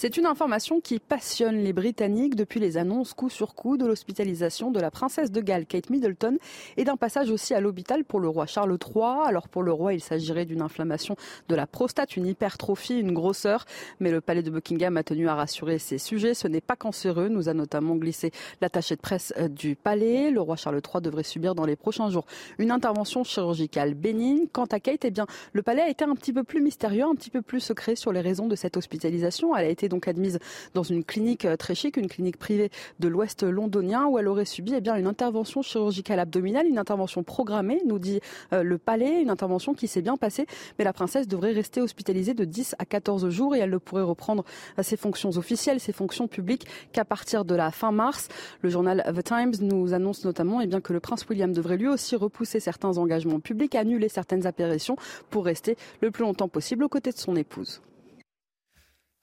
C'est 0.00 0.16
une 0.16 0.26
information 0.26 0.80
qui 0.80 1.00
passionne 1.00 1.56
les 1.56 1.72
Britanniques 1.72 2.36
depuis 2.36 2.60
les 2.60 2.76
annonces 2.76 3.14
coup 3.14 3.28
sur 3.28 3.56
coup 3.56 3.76
de 3.76 3.84
l'hospitalisation 3.84 4.70
de 4.70 4.78
la 4.78 4.92
princesse 4.92 5.32
de 5.32 5.40
Galles, 5.40 5.66
Kate 5.66 5.90
Middleton, 5.90 6.38
et 6.76 6.84
d'un 6.84 6.96
passage 6.96 7.32
aussi 7.32 7.52
à 7.52 7.58
l'hôpital 7.58 8.04
pour 8.04 8.20
le 8.20 8.28
roi 8.28 8.46
Charles 8.46 8.78
III. 8.80 9.26
Alors 9.26 9.48
pour 9.48 9.64
le 9.64 9.72
roi, 9.72 9.94
il 9.94 10.00
s'agirait 10.00 10.44
d'une 10.44 10.62
inflammation 10.62 11.16
de 11.48 11.56
la 11.56 11.66
prostate, 11.66 12.16
une 12.16 12.28
hypertrophie, 12.28 13.00
une 13.00 13.12
grosseur. 13.12 13.64
Mais 13.98 14.12
le 14.12 14.20
palais 14.20 14.44
de 14.44 14.50
Buckingham 14.50 14.96
a 14.96 15.02
tenu 15.02 15.26
à 15.26 15.34
rassurer 15.34 15.80
ses 15.80 15.98
sujets. 15.98 16.34
Ce 16.34 16.46
n'est 16.46 16.60
pas 16.60 16.76
cancéreux, 16.76 17.26
nous 17.26 17.48
a 17.48 17.52
notamment 17.52 17.96
glissé 17.96 18.30
l'attaché 18.60 18.94
de 18.94 19.00
presse 19.00 19.34
euh, 19.36 19.48
du 19.48 19.74
palais. 19.74 20.30
Le 20.30 20.40
roi 20.40 20.54
Charles 20.54 20.80
III 20.80 21.02
devrait 21.02 21.24
subir 21.24 21.56
dans 21.56 21.66
les 21.66 21.74
prochains 21.74 22.08
jours 22.08 22.26
une 22.60 22.70
intervention 22.70 23.24
chirurgicale 23.24 23.94
bénigne. 23.94 24.46
Quant 24.52 24.66
à 24.66 24.78
Kate, 24.78 25.04
eh 25.06 25.10
bien, 25.10 25.26
le 25.52 25.62
palais 25.62 25.82
a 25.82 25.88
été 25.88 26.04
un 26.04 26.14
petit 26.14 26.32
peu 26.32 26.44
plus 26.44 26.62
mystérieux, 26.62 27.02
un 27.02 27.16
petit 27.16 27.30
peu 27.30 27.42
plus 27.42 27.58
secret 27.58 27.96
sur 27.96 28.12
les 28.12 28.20
raisons 28.20 28.46
de 28.46 28.54
cette 28.54 28.76
hospitalisation. 28.76 29.54
Donc 29.88 30.08
admise 30.08 30.38
dans 30.74 30.82
une 30.82 31.04
clinique 31.04 31.44
euh, 31.44 31.56
très 31.56 31.74
chic, 31.74 31.96
une 31.96 32.08
clinique 32.08 32.36
privée 32.36 32.70
de 33.00 33.08
l'Ouest 33.08 33.42
londonien, 33.42 34.06
où 34.06 34.18
elle 34.18 34.28
aurait 34.28 34.44
subi 34.44 34.74
eh 34.74 34.88
une 34.88 35.06
intervention 35.06 35.62
chirurgicale 35.62 36.20
abdominale, 36.20 36.66
une 36.66 36.78
intervention 36.78 37.22
programmée, 37.22 37.80
nous 37.86 37.98
dit 37.98 38.20
euh, 38.52 38.62
le 38.62 38.78
palais, 38.78 39.20
une 39.20 39.30
intervention 39.30 39.74
qui 39.74 39.88
s'est 39.88 40.02
bien 40.02 40.16
passée, 40.16 40.46
mais 40.78 40.84
la 40.84 40.92
princesse 40.92 41.28
devrait 41.28 41.52
rester 41.52 41.80
hospitalisée 41.80 42.34
de 42.34 42.44
10 42.44 42.76
à 42.78 42.84
14 42.84 43.28
jours 43.28 43.54
et 43.54 43.60
elle 43.60 43.70
ne 43.70 43.78
pourrait 43.78 44.02
reprendre 44.02 44.44
euh, 44.78 44.82
ses 44.82 44.96
fonctions 44.96 45.30
officielles, 45.30 45.80
ses 45.80 45.92
fonctions 45.92 46.28
publiques 46.28 46.66
qu'à 46.92 47.04
partir 47.04 47.44
de 47.44 47.54
la 47.54 47.70
fin 47.70 47.92
mars. 47.92 48.28
Le 48.62 48.70
journal 48.70 49.04
The 49.14 49.22
Times 49.22 49.54
nous 49.60 49.94
annonce 49.94 50.24
notamment 50.24 50.60
eh 50.60 50.68
que 50.80 50.92
le 50.92 51.00
prince 51.00 51.26
William 51.28 51.52
devrait 51.52 51.76
lui 51.76 51.88
aussi 51.88 52.14
repousser 52.16 52.60
certains 52.60 52.98
engagements 52.98 53.40
publics, 53.40 53.74
annuler 53.74 54.08
certaines 54.08 54.46
apparitions 54.46 54.96
pour 55.30 55.44
rester 55.44 55.76
le 56.00 56.10
plus 56.10 56.22
longtemps 56.22 56.48
possible 56.48 56.84
aux 56.84 56.88
côtés 56.88 57.10
de 57.10 57.18
son 57.18 57.36
épouse. 57.36 57.80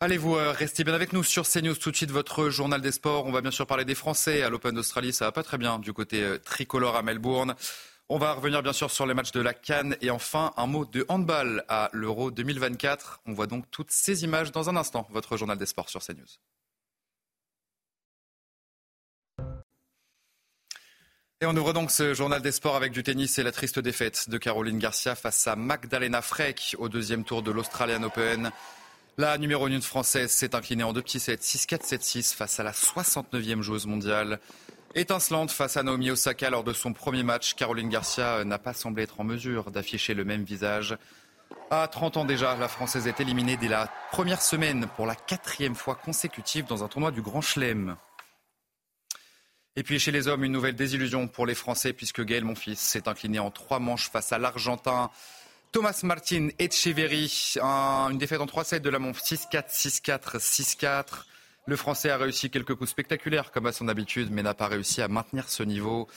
Allez-vous 0.05 0.35
euh, 0.35 0.51
rester 0.51 0.83
bien 0.83 0.93
avec 0.93 1.13
nous 1.13 1.23
sur 1.23 1.47
CNews 1.47 1.73
tout 1.73 1.89
de 1.89 1.95
suite, 1.95 2.11
votre 2.11 2.51
journal 2.51 2.79
des 2.79 2.91
sports. 2.91 3.25
On 3.25 3.31
va 3.31 3.41
bien 3.41 3.49
sûr 3.49 3.65
parler 3.65 3.85
des 3.85 3.95
Français 3.95 4.43
à 4.43 4.51
l'Open 4.51 4.75
d'Australie. 4.75 5.11
Ça 5.11 5.25
va 5.25 5.31
pas 5.31 5.41
très 5.41 5.57
bien 5.57 5.79
du 5.79 5.93
côté 5.93 6.21
euh, 6.21 6.37
tricolore 6.37 6.95
à 6.95 7.01
Melbourne. 7.01 7.55
On 8.07 8.19
va 8.19 8.33
revenir 8.33 8.61
bien 8.61 8.71
sûr 8.71 8.91
sur 8.91 9.07
les 9.07 9.15
matchs 9.15 9.31
de 9.31 9.41
la 9.41 9.55
Cannes 9.55 9.97
et 10.01 10.11
enfin 10.11 10.53
un 10.57 10.67
mot 10.67 10.85
de 10.85 11.07
handball 11.09 11.65
à 11.69 11.89
l'Euro 11.91 12.29
2024. 12.29 13.21
On 13.25 13.33
voit 13.33 13.47
donc 13.47 13.65
toutes 13.71 13.89
ces 13.89 14.23
images 14.23 14.51
dans 14.51 14.69
un 14.69 14.75
instant. 14.75 15.07
Votre 15.09 15.37
journal 15.37 15.57
des 15.57 15.65
sports 15.65 15.89
sur 15.89 16.03
CNews. 16.03 16.37
Et 21.41 21.47
on 21.47 21.57
ouvre 21.57 21.73
donc 21.73 21.89
ce 21.89 22.13
journal 22.13 22.43
des 22.43 22.51
sports 22.51 22.75
avec 22.75 22.91
du 22.91 23.01
tennis 23.01 23.39
et 23.39 23.43
la 23.43 23.51
triste 23.51 23.79
défaite 23.79 24.29
de 24.29 24.37
Caroline 24.37 24.77
Garcia 24.77 25.15
face 25.15 25.47
à 25.47 25.55
Magdalena 25.55 26.21
Freck 26.21 26.75
au 26.77 26.89
deuxième 26.89 27.23
tour 27.23 27.41
de 27.41 27.49
l'Australian 27.49 28.03
Open. 28.03 28.51
La 29.17 29.37
numéro 29.37 29.67
1 29.67 29.79
française 29.79 30.29
s'est 30.29 30.55
inclinée 30.55 30.83
en 30.83 30.91
deux 30.91 31.01
petits 31.01 31.21
sets, 31.21 31.35
6-4, 31.35 31.87
7-6 31.87 32.35
face 32.35 32.59
à 32.59 32.63
la 32.63 32.73
69e 32.73 33.61
joueuse 33.61 33.85
mondiale. 33.85 34.41
Étincelante 34.93 35.51
face 35.51 35.77
à 35.77 35.83
Naomi 35.83 36.11
Osaka 36.11 36.49
lors 36.49 36.65
de 36.65 36.73
son 36.73 36.91
premier 36.91 37.23
match, 37.23 37.53
Caroline 37.53 37.87
Garcia 37.87 38.43
n'a 38.43 38.59
pas 38.59 38.73
semblé 38.73 39.03
être 39.03 39.21
en 39.21 39.23
mesure 39.23 39.71
d'afficher 39.71 40.15
le 40.15 40.25
même 40.25 40.43
visage. 40.43 40.97
À 41.71 41.87
30 41.87 42.17
ans 42.17 42.25
déjà, 42.25 42.57
la 42.57 42.67
Française 42.67 43.07
est 43.07 43.21
éliminée 43.21 43.55
dès 43.55 43.69
la 43.69 43.89
première 44.11 44.41
semaine 44.41 44.85
pour 44.97 45.05
la 45.05 45.15
quatrième 45.15 45.75
fois 45.75 45.95
consécutive 45.95 46.65
dans 46.65 46.83
un 46.83 46.89
tournoi 46.89 47.11
du 47.11 47.21
Grand 47.21 47.39
Chelem. 47.39 47.95
Et 49.77 49.83
puis 49.83 49.97
chez 49.97 50.11
les 50.11 50.27
hommes, 50.27 50.43
une 50.43 50.51
nouvelle 50.51 50.75
désillusion 50.75 51.29
pour 51.29 51.45
les 51.45 51.55
Français 51.55 51.93
puisque 51.93 52.21
Gaël 52.21 52.43
Monfils 52.43 52.75
s'est 52.75 53.07
incliné 53.07 53.39
en 53.39 53.49
trois 53.49 53.79
manches 53.79 54.09
face 54.09 54.33
à 54.33 54.39
l'Argentin. 54.39 55.09
Thomas 55.75 55.99
Martin 56.03 56.47
Etcheverry, 56.57 57.55
un, 57.61 58.07
une 58.09 58.17
défaite 58.17 58.39
en 58.39 58.45
3-7 58.45 58.79
de 58.79 58.89
la 58.89 58.97
Monf 58.97 59.21
6-4, 59.21 59.69
6-4, 59.69 60.37
6-4. 60.37 61.03
Le 61.65 61.75
Français 61.75 62.09
a 62.09 62.17
réussi 62.17 62.49
quelques 62.49 62.75
coups 62.75 62.89
spectaculaires 62.89 63.51
comme 63.51 63.65
à 63.65 63.73
son 63.73 63.89
habitude, 63.89 64.29
mais 64.31 64.41
n'a 64.41 64.53
pas 64.53 64.67
réussi 64.67 65.01
à 65.01 65.09
maintenir 65.09 65.49
ce 65.49 65.63
niveau. 65.63 66.07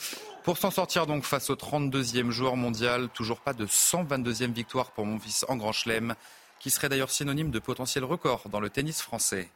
Pour 0.44 0.58
s'en 0.58 0.70
sortir 0.70 1.08
donc 1.08 1.24
face 1.24 1.50
au 1.50 1.56
32e 1.56 2.30
joueur 2.30 2.54
mondial, 2.54 3.08
toujours 3.08 3.40
pas 3.40 3.52
de 3.52 3.66
122e 3.66 4.52
victoire 4.52 4.92
pour 4.92 5.06
mon 5.06 5.18
fils 5.18 5.44
en 5.48 5.56
Grand 5.56 5.72
Chelem, 5.72 6.14
qui 6.60 6.70
serait 6.70 6.88
d'ailleurs 6.88 7.10
synonyme 7.10 7.50
de 7.50 7.58
potentiel 7.58 8.04
record 8.04 8.48
dans 8.50 8.60
le 8.60 8.70
tennis 8.70 9.02
français. 9.02 9.50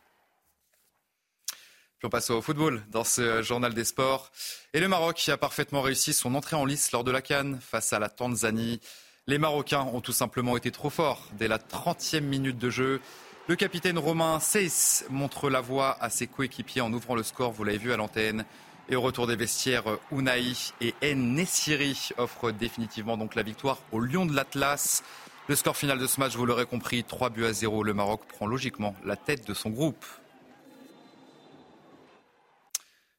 Puis 2.01 2.07
on 2.07 2.11
passe 2.11 2.31
au 2.31 2.43
football 2.43 2.83
dans 2.91 3.05
ce 3.05 3.41
journal 3.43 3.73
des 3.73 3.85
sports. 3.85 4.33
Et 4.75 4.81
le 4.81 4.89
Maroc 4.89 5.15
qui 5.15 5.31
a 5.31 5.37
parfaitement 5.37 5.81
réussi 5.81 6.13
son 6.13 6.35
entrée 6.35 6.57
en 6.57 6.65
lice 6.65 6.91
lors 6.91 7.05
de 7.05 7.13
la 7.13 7.23
Cannes 7.23 7.61
face 7.61 7.93
à 7.93 8.01
la 8.01 8.09
Tanzanie. 8.09 8.81
Les 9.29 9.39
Marocains 9.39 9.87
ont 9.93 10.01
tout 10.01 10.11
simplement 10.11 10.57
été 10.57 10.73
trop 10.73 10.91
forts. 10.91 11.29
Dès 11.39 11.47
la 11.47 11.59
30e 11.59 12.23
minute 12.23 12.59
de 12.59 12.71
jeu, 12.71 13.01
le 13.47 13.55
capitaine 13.55 13.97
Romain 13.97 14.41
Seyss 14.41 15.05
montre 15.11 15.49
la 15.49 15.61
voie 15.61 15.97
à 16.01 16.11
ses 16.11 16.27
coéquipiers 16.27 16.81
en 16.81 16.93
ouvrant 16.93 17.15
le 17.15 17.23
score, 17.23 17.53
vous 17.53 17.63
l'avez 17.63 17.79
vu 17.79 17.93
à 17.93 17.97
l'antenne. 17.97 18.45
Et 18.89 18.97
au 18.97 19.01
retour 19.01 19.29
des 19.29 19.37
vestiaires, 19.37 19.85
Unai 20.11 20.55
et 20.81 21.15
Nessiri 21.15 22.09
offrent 22.19 22.51
définitivement 22.51 23.17
donc 23.17 23.37
la 23.37 23.45
victoire 23.45 23.79
au 23.93 24.01
Lion 24.01 24.27
de 24.27 24.35
l'Atlas. 24.35 25.05
Le 25.47 25.55
score 25.55 25.77
final 25.77 26.01
de 26.01 26.09
ce 26.09 26.19
match, 26.19 26.35
vous 26.35 26.45
l'aurez 26.45 26.67
compris, 26.67 27.05
3 27.05 27.31
buts 27.31 27.45
à 27.45 27.53
0. 27.53 27.85
Le 27.85 27.95
Maroc 27.95 28.23
prend 28.27 28.49
logiquement 28.49 28.97
la 29.05 29.15
tête 29.15 29.47
de 29.47 29.55
son 29.55 29.71
groupe. 29.71 30.05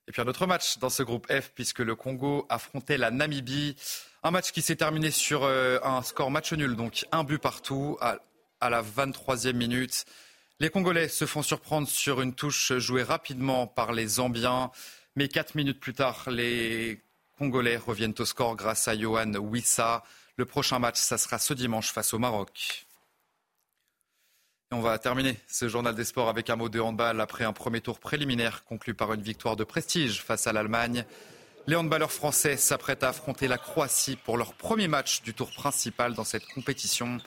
Et 0.07 0.11
puis 0.11 0.21
un 0.21 0.27
autre 0.27 0.45
match 0.45 0.79
dans 0.79 0.89
ce 0.89 1.03
groupe 1.03 1.31
F, 1.31 1.51
puisque 1.55 1.79
le 1.79 1.95
Congo 1.95 2.45
affrontait 2.49 2.97
la 2.97 3.09
Namibie. 3.11 3.75
Un 4.23 4.31
match 4.31 4.51
qui 4.51 4.61
s'est 4.61 4.75
terminé 4.75 5.11
sur 5.11 5.43
euh, 5.43 5.79
un 5.83 6.01
score 6.01 6.31
match 6.31 6.51
nul, 6.53 6.75
donc 6.75 7.05
un 7.11 7.23
but 7.23 7.39
partout 7.39 7.97
à, 8.01 8.19
la 8.69 8.81
23e 8.81 9.53
minute. 9.53 10.05
Les 10.59 10.69
Congolais 10.69 11.09
se 11.09 11.25
font 11.25 11.41
surprendre 11.41 11.87
sur 11.87 12.21
une 12.21 12.33
touche 12.33 12.73
jouée 12.77 13.03
rapidement 13.03 13.67
par 13.67 13.91
les 13.91 14.07
Zambiens. 14.07 14.71
Mais 15.15 15.27
quatre 15.27 15.55
minutes 15.55 15.79
plus 15.79 15.93
tard, 15.93 16.29
les 16.29 17.01
Congolais 17.37 17.77
reviennent 17.77 18.15
au 18.19 18.25
score 18.25 18.55
grâce 18.55 18.87
à 18.87 18.97
Johan 18.97 19.33
Wissa. 19.33 20.03
Le 20.37 20.45
prochain 20.45 20.79
match, 20.79 20.97
ça 20.97 21.17
sera 21.17 21.39
ce 21.39 21.53
dimanche 21.53 21.91
face 21.91 22.13
au 22.13 22.19
Maroc. 22.19 22.85
On 24.75 24.81
va 24.81 24.97
terminer 24.97 25.37
ce 25.47 25.67
journal 25.67 25.93
des 25.93 26.03
sports 26.03 26.29
avec 26.29 26.49
un 26.49 26.55
mot 26.55 26.67
de 26.67 26.79
handball 26.79 27.21
après 27.21 27.43
un 27.45 27.53
premier 27.53 27.79
tour 27.79 27.99
préliminaire 27.99 28.63
conclu 28.65 28.95
par 28.95 29.13
une 29.13 29.21
victoire 29.21 29.55
de 29.55 29.63
prestige 29.63 30.23
face 30.23 30.47
à 30.47 30.53
l'Allemagne. 30.53 31.05
Les 31.67 31.75
handballeurs 31.75 32.11
français 32.11 32.57
s'apprêtent 32.57 33.03
à 33.03 33.09
affronter 33.09 33.47
la 33.47 33.59
Croatie 33.59 34.15
pour 34.15 34.35
leur 34.35 34.55
premier 34.55 34.87
match 34.87 35.21
du 35.21 35.35
tour 35.35 35.51
principal 35.51 36.15
dans 36.15 36.23
cette 36.23 36.47
compétition. 36.47 37.19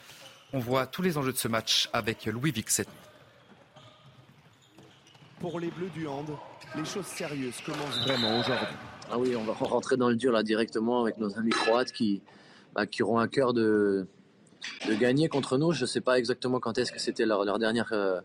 On 0.51 0.59
voit 0.59 0.87
tous 0.87 1.01
les 1.01 1.17
enjeux 1.17 1.31
de 1.31 1.37
ce 1.37 1.47
match 1.47 1.89
avec 1.93 2.25
Louis 2.25 2.51
Vixet. 2.51 2.85
Pour 5.39 5.61
les 5.61 5.69
Bleus 5.69 5.89
du 5.91 6.05
hand, 6.05 6.29
les 6.75 6.83
choses 6.83 7.05
sérieuses 7.05 7.61
commencent 7.65 8.03
vraiment 8.03 8.41
aujourd'hui. 8.41 8.75
Ah 9.09 9.17
oui, 9.17 9.37
on 9.37 9.45
va 9.45 9.53
rentrer 9.53 9.95
dans 9.95 10.09
le 10.09 10.17
dur 10.17 10.33
là 10.33 10.43
directement 10.43 11.01
avec 11.01 11.17
nos 11.17 11.37
amis 11.37 11.51
croates 11.51 11.93
qui, 11.93 12.21
bah, 12.75 12.85
qui 12.85 13.03
auront 13.03 13.19
un 13.19 13.29
cœur 13.29 13.53
de, 13.53 14.05
de 14.87 14.93
gagner 14.95 15.29
contre 15.29 15.57
nous. 15.57 15.71
Je 15.71 15.81
ne 15.81 15.87
sais 15.87 16.01
pas 16.01 16.17
exactement 16.17 16.59
quand 16.59 16.77
est-ce 16.77 16.91
que 16.91 16.99
c'était 16.99 17.25
leur, 17.25 17.59
dernière 17.59 17.89
euh, 17.91 18.19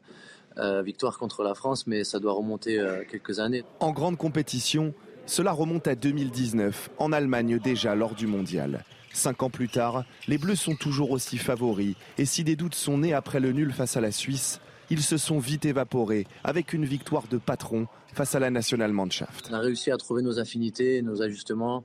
euh, 0.59 0.83
victoire 0.83 1.18
contre 1.18 1.42
la 1.42 1.55
France, 1.55 1.87
mais 1.87 2.05
ça 2.05 2.18
doit 2.18 2.33
remonter 2.33 2.79
euh, 2.79 3.03
quelques 3.11 3.40
années. 3.40 3.64
En 3.81 3.92
grande 3.92 4.16
compétition, 4.16 4.95
cela 5.27 5.53
remonte 5.53 5.87
à 5.87 5.95
2019, 5.95 6.90
en 6.99 7.12
Allemagne 7.12 7.59
déjà 7.59 7.95
lors 7.95 8.14
du 8.14 8.27
mondial. 8.27 8.85
Cinq 9.12 9.42
ans 9.42 9.51
plus 9.51 9.68
tard, 9.68 10.05
les 10.27 10.38
Bleus 10.38 10.57
sont 10.57 10.75
toujours 10.75 11.11
aussi 11.11 11.37
favoris. 11.37 11.97
Et 12.16 12.25
si 12.25 12.45
des 12.45 12.57
doutes 12.57 12.75
sont 12.75 12.99
nés 12.99 13.12
après 13.12 13.40
le 13.40 13.53
nul 13.53 13.73
face 13.73 13.97
à 13.97 14.01
la 14.01 14.11
Suisse, 14.11 14.61
ils 14.90 15.03
se 15.03 15.16
sont 15.16 15.38
vite 15.38 15.64
évaporés 15.64 16.27
avec 16.45 16.73
une 16.73 16.85
victoire 16.85 17.25
de 17.31 17.38
patron 17.38 17.87
face 18.14 18.35
à 18.35 18.40
la 18.40 18.51
National 18.51 18.92
Mannschaft. 18.92 19.49
On 19.51 19.55
a 19.55 19.59
réussi 19.59 19.90
à 19.90 19.97
trouver 19.97 20.23
nos 20.23 20.38
affinités, 20.38 21.03
nos 21.03 21.23
ajustements, 21.23 21.85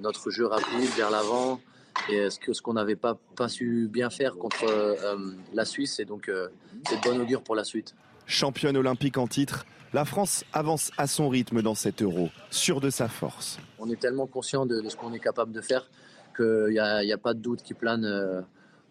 notre 0.00 0.30
jeu 0.30 0.46
rapide 0.46 0.90
vers 0.96 1.10
l'avant 1.10 1.60
et 2.08 2.30
ce 2.30 2.38
qu'on 2.40 2.72
ce 2.72 2.74
n'avait 2.74 2.96
pas, 2.96 3.18
pas 3.36 3.48
su 3.48 3.88
bien 3.90 4.10
faire 4.10 4.36
contre 4.36 4.64
euh, 4.64 5.16
la 5.52 5.64
Suisse. 5.64 5.98
Et 6.00 6.04
donc, 6.04 6.28
euh, 6.28 6.48
c'est 6.88 6.96
de 6.96 7.02
bon 7.02 7.20
augure 7.20 7.42
pour 7.42 7.54
la 7.54 7.64
suite. 7.64 7.94
Championne 8.26 8.76
olympique 8.76 9.18
en 9.18 9.26
titre, 9.26 9.64
la 9.92 10.04
France 10.04 10.44
avance 10.52 10.90
à 10.98 11.06
son 11.06 11.28
rythme 11.28 11.62
dans 11.62 11.74
cet 11.74 12.02
euro, 12.02 12.28
sûre 12.50 12.80
de 12.80 12.90
sa 12.90 13.08
force. 13.08 13.58
On 13.78 13.90
est 13.90 14.00
tellement 14.00 14.26
conscient 14.26 14.66
de, 14.66 14.86
ce 14.88 14.96
qu'on 14.96 15.12
est 15.14 15.20
capable 15.20 15.52
de 15.52 15.60
faire 15.60 15.88
qu'il 16.36 16.68
n'y 16.70 16.78
a, 16.78 16.98
a, 16.98 17.18
pas 17.18 17.34
de 17.34 17.40
doute 17.40 17.62
qui 17.62 17.74
plane 17.74 18.04
euh, 18.04 18.42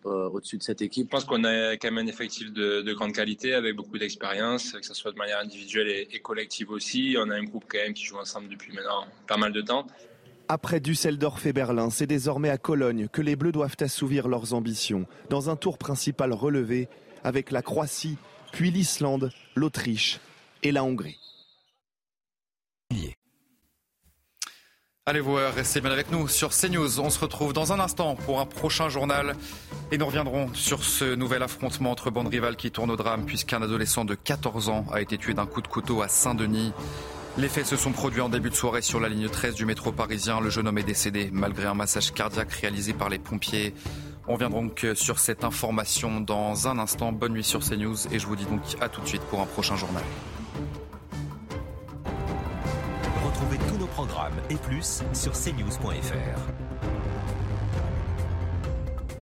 au-dessus 0.06 0.58
de 0.58 0.64
cette 0.64 0.82
équipe. 0.82 1.08
Je 1.08 1.12
pense 1.12 1.26
qu'on 1.26 1.44
a 1.44 1.74
quand 1.74 1.92
même 1.92 2.06
un 2.06 2.10
effectif 2.10 2.52
de, 2.52 2.82
de 2.82 2.94
grande 2.94 3.14
qualité 3.14 3.54
avec 3.54 3.76
beaucoup 3.76 3.98
d'expérience, 3.98 4.72
que 4.72 4.86
ce 4.86 4.94
soit 4.94 5.12
de 5.12 5.18
manière 5.18 5.40
individuelle 5.40 5.88
et, 5.88 6.08
et, 6.12 6.20
collective 6.20 6.72
aussi. 6.72 7.16
On 7.20 7.30
a 7.30 7.36
un 7.36 7.44
groupe 7.44 7.66
quand 7.68 7.78
même 7.78 7.94
qui 7.94 8.06
joue 8.06 8.18
ensemble 8.18 8.48
depuis 8.50 8.74
maintenant 8.74 9.06
pas 9.28 9.38
mal 9.38 9.52
de 9.52 9.62
temps. 9.62 9.86
Après 10.50 10.80
Düsseldorf 10.80 11.46
et 11.46 11.52
Berlin, 11.52 11.90
c'est 11.90 12.08
désormais 12.08 12.50
à 12.50 12.58
Cologne 12.58 13.10
que 13.12 13.22
les 13.22 13.36
Bleus 13.36 13.52
doivent 13.52 13.76
assouvir 13.82 14.30
leurs 14.30 14.54
ambitions 14.54 15.06
dans 15.30 15.50
un 15.50 15.58
tour 15.58 15.78
principal 15.78 16.32
relevé 16.32 16.88
avec 17.26 17.52
la 17.52 17.62
Croatie, 17.62 18.18
puis 18.54 18.72
l'Islande, 18.72 19.32
l'Autriche 19.56 20.22
et 20.64 20.72
la 20.72 20.86
Hongrie. 20.86 21.20
Allez 25.06 25.22
voir, 25.22 25.54
restez 25.54 25.80
bien 25.80 25.92
avec 25.92 26.12
nous 26.12 26.28
sur 26.28 26.50
CNews. 26.50 27.00
On 27.00 27.10
se 27.10 27.20
retrouve 27.20 27.54
dans 27.54 27.72
un 27.72 27.80
instant 27.80 28.16
pour 28.16 28.42
un 28.42 28.46
prochain 28.46 28.90
journal 28.90 29.36
et 29.90 29.98
nous 29.98 30.06
reviendrons 30.06 30.54
sur 30.54 30.84
ce 30.84 31.16
nouvel 31.16 31.44
affrontement 31.44 31.92
entre 31.92 32.10
bandes 32.10 32.28
rivales 32.28 32.58
qui 32.58 32.72
tourne 32.72 32.92
au 32.92 32.98
drame 32.98 33.26
puisqu'un 33.26 33.62
adolescent 33.62 34.04
de 34.04 34.16
14 34.16 34.68
ans 34.68 34.86
a 34.92 35.00
été 35.00 35.18
tué 35.18 35.34
d'un 35.34 35.46
coup 35.46 35.62
de 35.62 35.68
couteau 35.70 36.02
à 36.02 36.10
Saint-Denis. 36.10 36.74
Les 37.38 37.50
faits 37.50 37.68
se 37.68 37.76
sont 37.76 37.92
produits 37.92 38.22
en 38.22 38.30
début 38.30 38.50
de 38.50 38.56
soirée 38.56 38.82
sur 38.82 39.00
la 39.00 39.10
ligne 39.10 39.30
13 39.30 39.54
du 39.54 39.66
métro 39.66 39.92
parisien. 39.92 40.42
Le 40.42 40.50
jeune 40.50 40.68
homme 40.68 40.80
est 40.80 40.84
décédé 40.84 41.30
malgré 41.32 41.68
un 41.68 41.76
massage 41.76 42.12
cardiaque 42.12 42.52
réalisé 42.52 42.94
par 42.94 43.10
les 43.10 43.20
pompiers. 43.20 43.76
On 44.28 44.38
vient 44.38 44.50
donc 44.50 44.88
sur 44.96 45.20
cette 45.20 45.44
information 45.44 46.20
dans 46.20 46.68
un 46.68 46.80
instant. 46.80 47.12
Bonne 47.12 47.34
nuit 47.34 47.44
sur 47.44 47.60
CNews 47.60 48.08
et 48.12 48.18
je 48.18 48.26
vous 48.26 48.36
dis 48.36 48.46
donc 48.46 48.62
à 48.82 48.90
tout 48.90 49.02
de 49.02 49.08
suite 49.08 49.22
pour 49.22 49.40
un 49.40 49.46
prochain 49.46 49.76
journal. 49.76 50.04
Retrouvez 53.24 53.60
tous 53.70 53.78
nos 53.78 53.88
programmes 53.88 54.34
et 54.50 54.56
plus 54.56 55.04
sur 55.14 55.34
cnews.fr. 55.34 56.67